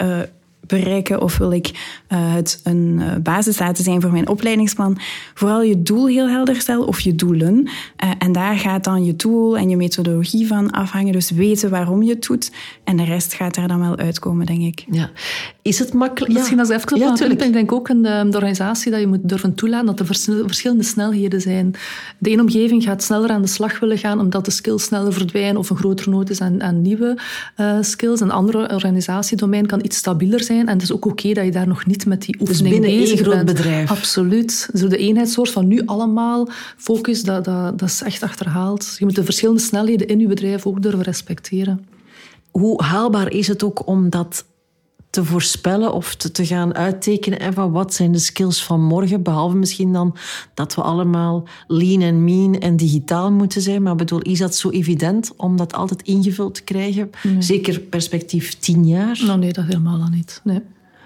bereiken 0.66 1.20
of 1.20 1.38
wil 1.38 1.52
ik 1.52 2.02
het 2.16 2.61
een 2.62 2.97
uh, 2.99 3.16
basis 3.23 3.59
laten 3.59 3.85
zijn 3.85 4.00
voor 4.00 4.12
mijn 4.12 4.28
opleidingsplan. 4.28 4.99
Vooral 5.35 5.62
je 5.62 5.83
doel 5.83 6.06
heel 6.06 6.28
helder 6.28 6.56
stellen 6.56 6.87
of 6.87 7.00
je 7.00 7.14
doelen. 7.14 7.62
Uh, 7.64 8.11
en 8.18 8.33
daar 8.33 8.56
gaat 8.56 8.85
dan 8.85 9.04
je 9.04 9.16
tool 9.16 9.56
en 9.56 9.68
je 9.68 9.76
methodologie 9.76 10.47
van 10.47 10.71
afhangen. 10.71 11.12
Dus 11.12 11.30
weten 11.30 11.71
waarom 11.71 12.02
je 12.02 12.11
het 12.11 12.26
doet. 12.26 12.52
En 12.85 12.97
de 12.97 13.04
rest 13.04 13.35
gaat 13.35 13.56
er 13.56 13.68
dan 13.68 13.80
wel 13.80 13.97
uitkomen, 13.97 14.47
denk 14.47 14.62
ik. 14.62 14.85
Ja. 14.90 15.11
Is 15.62 15.78
het 15.78 15.92
makkelijk? 15.92 16.33
Misschien 16.33 16.59
als 16.59 16.68
even 16.68 16.99
ja, 16.99 17.21
ik 17.25 17.52
denk 17.52 17.73
ook 17.73 17.88
in 17.88 18.02
de, 18.02 18.26
de, 18.30 18.37
organisatie 18.37 18.90
dat 18.90 19.00
je 19.00 19.06
moet 19.06 19.28
durven 19.28 19.54
toelaten 19.54 19.87
dat 19.87 20.00
er 20.00 20.06
verschillende 20.06 20.83
snelheden 20.83 21.40
zijn. 21.40 21.75
De 22.18 22.30
ene 22.30 22.42
omgeving 22.42 22.83
gaat 22.83 23.02
sneller 23.02 23.30
aan 23.30 23.42
de 23.42 23.49
slag 23.49 23.80
willen 23.80 23.99
gaan 23.99 24.21
omdat 24.21 24.44
de 24.44 24.50
skills 24.50 24.85
sneller 24.85 25.12
verdwijnen 25.12 25.56
of 25.56 25.71
een 25.71 25.76
grotere 25.76 26.11
nood 26.11 26.30
is 26.30 26.40
aan, 26.40 26.62
aan 26.62 26.83
nieuwe 26.83 27.18
skills. 27.80 28.21
Een 28.21 28.30
andere 28.30 28.75
organisatiedomein 28.75 29.66
kan 29.66 29.85
iets 29.85 29.97
stabieler 29.97 30.42
zijn 30.42 30.66
en 30.66 30.73
het 30.73 30.83
is 30.83 30.92
ook 30.92 31.06
oké 31.06 31.33
dat 31.33 31.44
je 31.44 31.50
daar 31.50 31.68
nog 31.68 31.87
niet 31.87 32.03
met 32.04 32.23
die 32.23 32.38
dus 32.38 32.49
oefening 32.49 32.75
dus 32.75 32.80
binnen 32.80 33.00
bezig 33.00 33.16
één 33.16 33.25
groot 33.25 33.44
bent. 33.44 33.56
bedrijf. 33.56 33.90
Absoluut. 33.90 34.68
Zo 34.75 34.88
de 34.88 34.96
eenheidssoort 34.96 35.50
van 35.50 35.66
nu 35.66 35.82
allemaal 35.87 36.49
focus, 36.76 37.23
dat, 37.23 37.44
dat, 37.44 37.78
dat 37.78 37.88
is 37.88 38.02
echt 38.02 38.23
achterhaald. 38.23 38.96
Je 38.99 39.04
moet 39.04 39.14
de 39.14 39.25
verschillende 39.25 39.61
snelheden 39.61 40.08
in 40.08 40.20
je 40.20 40.26
bedrijf 40.26 40.66
ook 40.66 40.82
durven 40.82 41.02
respecteren. 41.02 41.87
Hoe 42.50 42.82
haalbaar 42.82 43.32
is 43.32 43.49
het 43.49 43.62
ook 43.62 43.87
om 43.87 44.11
dat 44.11 44.44
te 45.14 45.25
voorspellen 45.25 45.92
of 45.92 46.14
te, 46.14 46.30
te, 46.30 46.46
gaan 46.46 46.75
uittekenen 46.75 47.40
en 47.40 47.52
van 47.52 47.73
wat 47.73 47.94
zijn 47.94 48.12
de 48.12 48.18
skills 48.18 48.64
van 48.64 48.82
morgen, 48.82 49.23
behalve 49.23 49.56
misschien 49.56 49.92
dan 49.92 50.16
dat 50.54 50.75
we 50.75 50.82
allemaal 50.82 51.49
lean 51.67 52.00
en 52.00 52.25
mean 52.25 52.58
en 52.58 52.76
digitaal 52.76 53.32
moeten 53.32 53.62
zijn. 53.62 53.82
Maar 53.82 53.95
bedoel, 53.95 54.21
is 54.21 54.38
dat 54.38 54.56
zo 54.56 54.71
evident 54.71 55.32
om 55.36 55.56
dat 55.56 55.73
altijd 55.73 56.02
ingevuld 56.02 56.54
te 56.54 56.62
krijgen? 56.62 57.10
Zeker 57.38 57.80
perspectief 57.80 58.54
tien 58.54 58.86
jaar? 58.86 59.21
Nou, 59.26 59.38
nee, 59.38 59.52
dat 59.52 59.64
helemaal 59.64 60.00
al 60.00 60.08
niet. 60.08 60.40
Nee. 60.45 60.60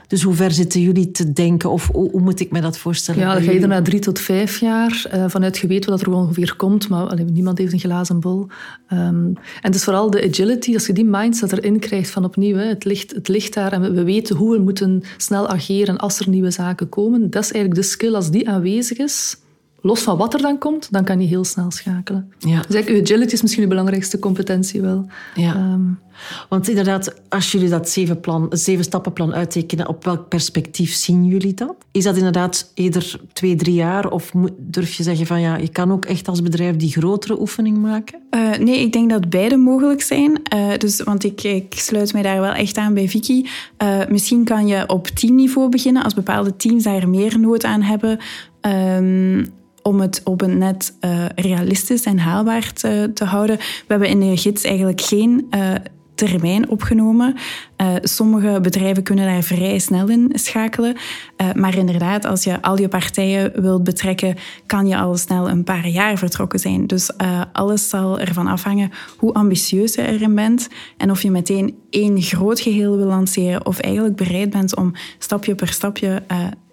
Dus 0.09 0.23
hoe 0.23 0.35
ver 0.35 0.51
zitten 0.51 0.81
jullie 0.81 1.11
te 1.11 1.33
denken? 1.33 1.71
Of 1.71 1.91
hoe, 1.93 2.21
moet 2.21 2.41
ik 2.41 2.51
me 2.51 2.61
dat 2.61 2.79
voorstellen? 2.79 3.21
Ja, 3.21 3.33
dan 3.33 3.43
ga 3.43 3.51
je 3.51 3.61
er 3.61 3.69
na 3.69 3.83
drie 3.83 4.01
tot 4.01 4.19
vijf 4.19 4.61
jaar 4.61 5.11
uh, 5.15 5.25
vanuit 5.29 5.57
geweten 5.57 5.91
wat 5.91 6.01
er 6.01 6.13
ongeveer 6.13 6.57
komt. 6.57 6.89
Maar 6.89 7.07
allee, 7.07 7.25
niemand 7.25 7.59
heeft 7.59 7.73
een 7.73 7.79
glazen 7.79 8.21
bol. 8.21 8.47
Um, 8.93 8.99
en 8.99 9.37
het 9.61 9.75
is 9.75 9.85
vooral 9.85 10.11
de 10.11 10.29
agility, 10.29 10.75
als 10.75 10.87
je 10.87 10.93
die 10.93 11.05
mindset 11.05 11.53
erin 11.53 11.79
krijgt 11.79 12.11
van 12.11 12.25
opnieuw, 12.25 12.57
hè, 12.57 12.65
het, 12.65 12.85
ligt, 12.85 13.15
het 13.15 13.29
ligt 13.29 13.55
daar 13.55 13.73
en 13.73 13.95
we, 13.95 14.05
weten 14.05 14.37
hoe 14.37 14.53
we 14.53 14.63
moeten 14.63 15.03
snel 15.17 15.49
ageren 15.49 15.97
als 15.97 16.19
er 16.19 16.29
nieuwe 16.29 16.51
zaken 16.51 16.89
komen. 16.89 17.31
Dat 17.31 17.43
is 17.43 17.53
eigenlijk 17.53 17.83
de 17.83 17.89
skill, 17.89 18.15
als 18.15 18.31
die 18.31 18.49
aanwezig 18.49 18.99
is, 18.99 19.37
los 19.81 20.03
van 20.03 20.17
wat 20.17 20.35
er 20.35 20.41
dan 20.41 20.59
komt, 20.59 20.93
dan 20.93 21.05
kan 21.05 21.21
je 21.21 21.27
heel 21.27 21.45
snel 21.45 21.71
schakelen. 21.71 22.33
Ja. 22.39 22.63
Dus 22.67 22.75
eigenlijk, 22.75 23.05
agility 23.05 23.33
is 23.33 23.43
misschien 23.43 23.63
de 23.63 23.69
belangrijkste 23.69 24.19
competentie 24.19 24.81
wel. 24.81 25.07
Ja. 25.35 25.55
Um, 25.57 25.99
want 26.49 26.69
inderdaad, 26.69 27.15
als 27.29 27.53
jullie 27.53 27.69
dat 27.69 27.89
zeven, 27.89 28.21
plan, 28.21 28.47
zeven 28.51 28.85
stappenplan 28.85 29.35
uittekenen, 29.35 29.89
op 29.89 30.05
welk 30.05 30.29
perspectief 30.29 30.95
zien 30.95 31.27
jullie 31.27 31.55
dat? 31.55 31.75
Is 31.93 32.05
dat 32.05 32.17
inderdaad 32.17 32.71
eerder 32.75 33.21
twee, 33.33 33.57
drie 33.57 33.75
jaar? 33.75 34.11
Of 34.11 34.33
durf 34.57 34.95
je 34.95 35.03
zeggen 35.03 35.27
van 35.27 35.41
ja, 35.41 35.57
je 35.57 35.69
kan 35.69 35.93
ook 35.93 36.05
echt 36.05 36.29
als 36.29 36.43
bedrijf 36.43 36.77
die 36.77 36.91
grotere 36.91 37.41
oefening 37.41 37.79
maken? 37.79 38.21
Uh, 38.31 38.57
nee, 38.57 38.81
ik 38.81 38.93
denk 38.93 39.11
dat 39.11 39.31
beide 39.31 39.57
mogelijk 39.57 40.03
zijn. 40.03 40.41
Uh, 40.55 40.77
dus, 40.79 41.03
want 41.03 41.25
ik, 41.25 41.43
ik, 41.43 41.75
sluit 41.75 42.13
mij 42.13 42.23
daar 42.23 42.41
wel 42.41 42.53
echt 42.53 42.77
aan 42.77 42.95
bij 42.95 43.09
Vicky. 43.09 43.45
Uh, 43.83 44.07
misschien 44.09 44.45
kan 44.45 44.67
je 44.67 44.89
op 44.89 45.07
teamniveau 45.07 45.69
beginnen 45.69 46.03
als 46.03 46.15
bepaalde 46.15 46.57
teams 46.57 46.83
daar 46.83 47.09
meer 47.09 47.39
nood 47.39 47.65
aan 47.65 47.83
hebben. 47.83 48.19
Um, 48.61 49.57
om 49.89 50.01
het 50.01 50.21
op 50.25 50.41
een 50.41 50.59
net 50.59 50.97
uh, 51.01 51.25
realistisch 51.35 52.05
en 52.05 52.19
haalbaar 52.19 52.73
te, 52.73 53.11
houden. 53.25 53.57
We 53.57 53.85
hebben 53.87 54.09
in 54.09 54.21
de 54.21 54.37
gids 54.37 54.63
eigenlijk 54.63 55.01
geen 55.01 55.47
uh, 55.51 55.75
termijn 56.15 56.69
opgenomen. 56.69 57.35
Uh, 57.81 57.95
sommige 58.03 58.61
bedrijven 58.63 59.03
kunnen 59.03 59.27
daar 59.27 59.43
vrij 59.43 59.79
snel 59.79 60.09
in 60.09 60.31
schakelen. 60.35 60.97
Maar 61.55 61.77
inderdaad, 61.77 62.25
als 62.25 62.45
je 62.45 62.63
al 62.63 62.81
je 62.81 62.89
partijen 62.89 63.63
wilt 63.63 63.85
betrekken, 63.85 64.37
kan 64.67 64.87
je 64.87 64.99
al 64.99 65.17
snel 65.17 65.49
een 65.49 65.65
paar 65.65 65.89
jaar 65.89 66.19
vertrokken 66.19 66.59
zijn. 66.59 66.87
Dus 66.87 67.11
alles 67.53 67.89
zal 67.89 68.19
ervan 68.19 68.47
afhangen 68.47 68.91
hoe 69.17 69.33
ambitieus 69.33 69.95
je 69.95 70.07
erin 70.07 70.35
bent 70.35 70.69
en 70.97 71.11
of 71.11 71.23
je 71.23 71.31
meteen 71.31 71.79
één 71.91 72.23
groot 72.23 72.61
geheel 72.61 72.97
wil 72.97 73.07
lanceren 73.07 73.67
of 73.67 73.79
eigenlijk 73.79 74.17
bereid 74.17 74.51
bent 74.51 74.77
om 74.77 74.93
stapje 75.19 75.55
per 75.55 75.69
stapje 75.69 76.23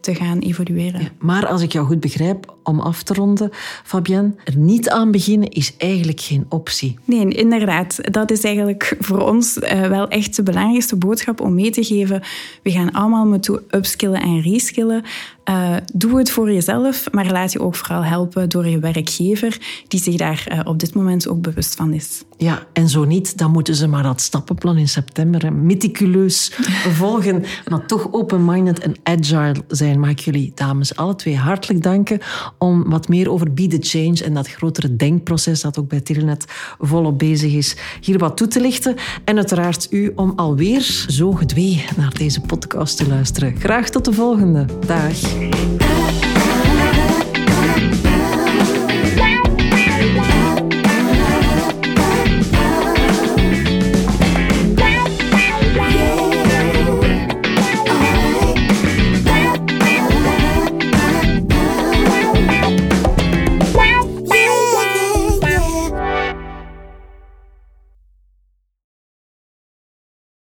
te 0.06 0.16
gaan 0.16 0.40
evolueren. 0.40 1.10
maar 1.20 1.48
als 1.48 1.62
ik 1.62 1.72
jou 1.72 1.86
goed 1.86 2.00
begrijp, 2.00 2.56
om 2.64 2.80
af 2.80 3.04
te 3.04 3.14
ronden, 3.14 3.50
Fabienne, 3.84 4.36
er 4.44 4.58
niet 4.58 4.90
aan 4.90 5.12
beginnen 5.12 5.50
is 5.50 5.74
eigenlijk 5.78 6.20
geen 6.20 6.46
optie. 6.50 6.98
Nee, 7.06 7.28
inderdaad. 7.28 8.14
Dat 8.14 8.32
is 8.32 8.44
eigenlijk 8.44 8.96
voor 9.00 9.20
ons 9.20 9.58
uh, 9.58 9.88
wel 9.88 10.08
echt 10.08 10.36
de 10.36 10.44
belangrijkste 10.44 10.96
boodschap 10.96 11.42
om 11.42 11.54
mee 11.54 11.72
te 11.72 11.84
geven. 11.84 12.22
We 12.64 12.72
gaan 12.72 12.92
allemaal 12.92 13.26
moeten 13.26 13.62
upskillen 13.70 14.22
en 14.22 14.42
reskillen. 14.42 15.04
Uh, 15.50 15.76
doe 15.94 16.18
het 16.18 16.32
voor 16.32 16.52
jezelf, 16.52 17.12
maar 17.12 17.32
laat 17.32 17.52
je 17.52 17.60
ook 17.60 17.76
vooral 17.76 18.04
helpen 18.04 18.50
door 18.50 18.68
je 18.68 18.80
werkgever, 18.80 19.58
die 19.88 20.02
zich 20.02 20.16
daar 20.16 20.48
uh, 20.52 20.60
op 20.64 20.80
dit 20.80 20.94
moment 20.94 21.28
ook 21.28 21.42
bewust 21.42 21.76
van 21.76 21.94
is. 21.94 22.24
Ja, 22.38 22.66
en 22.74 22.90
zo 22.90 23.04
niet, 23.04 23.38
dan 23.38 23.52
moeten 23.52 23.76
ze 23.76 23.88
maar 23.88 24.04
dat 24.04 24.22
stappenplan 24.22 24.78
in 24.78 24.88
september 24.88 25.54
meticuleus 25.54 26.52
volgen, 27.00 27.44
maar 27.70 27.86
toch 27.86 28.08
open-minded 28.12 28.80
en 28.80 28.96
agile 29.04 29.56
zijn. 29.68 30.00
Mag 30.00 30.10
ik 30.10 30.20
jullie 30.20 30.52
dames 30.56 30.96
alle 30.96 31.16
twee 31.16 31.38
hartelijk 31.38 31.84
danken 31.84 32.20
om 32.58 32.90
wat 32.90 33.08
meer 33.08 33.32
over 33.32 33.54
Be 33.54 33.68
the 33.68 33.78
Change 33.80 34.24
en 34.24 34.34
dat 34.34 34.48
grotere 34.48 34.96
denkproces 34.96 35.62
dat 35.62 35.80
ook 35.80 35.88
bij 35.88 36.02
Telenet 36.02 36.46
volop 36.80 37.20
bezig 37.20 37.54
is, 37.54 37.76
hier 38.02 38.18
wat 38.18 38.38
toe 38.38 38.48
te 38.48 38.62
lichten. 38.62 38.96
En 39.26 39.36
uiteraard 39.36 39.88
u 39.90 40.12
om 40.16 40.34
alweer 40.36 41.06
zo 41.08 41.32
gedwee 41.32 41.86
naar 41.98 42.14
deze 42.18 42.42
podcast 42.42 42.98
te 42.98 43.08
luisteren. 43.08 43.56
Graag 43.60 43.90
tot 43.90 44.06
de 44.06 44.14
volgende. 44.14 44.66
Dag. 44.86 45.35
I 45.38 46.25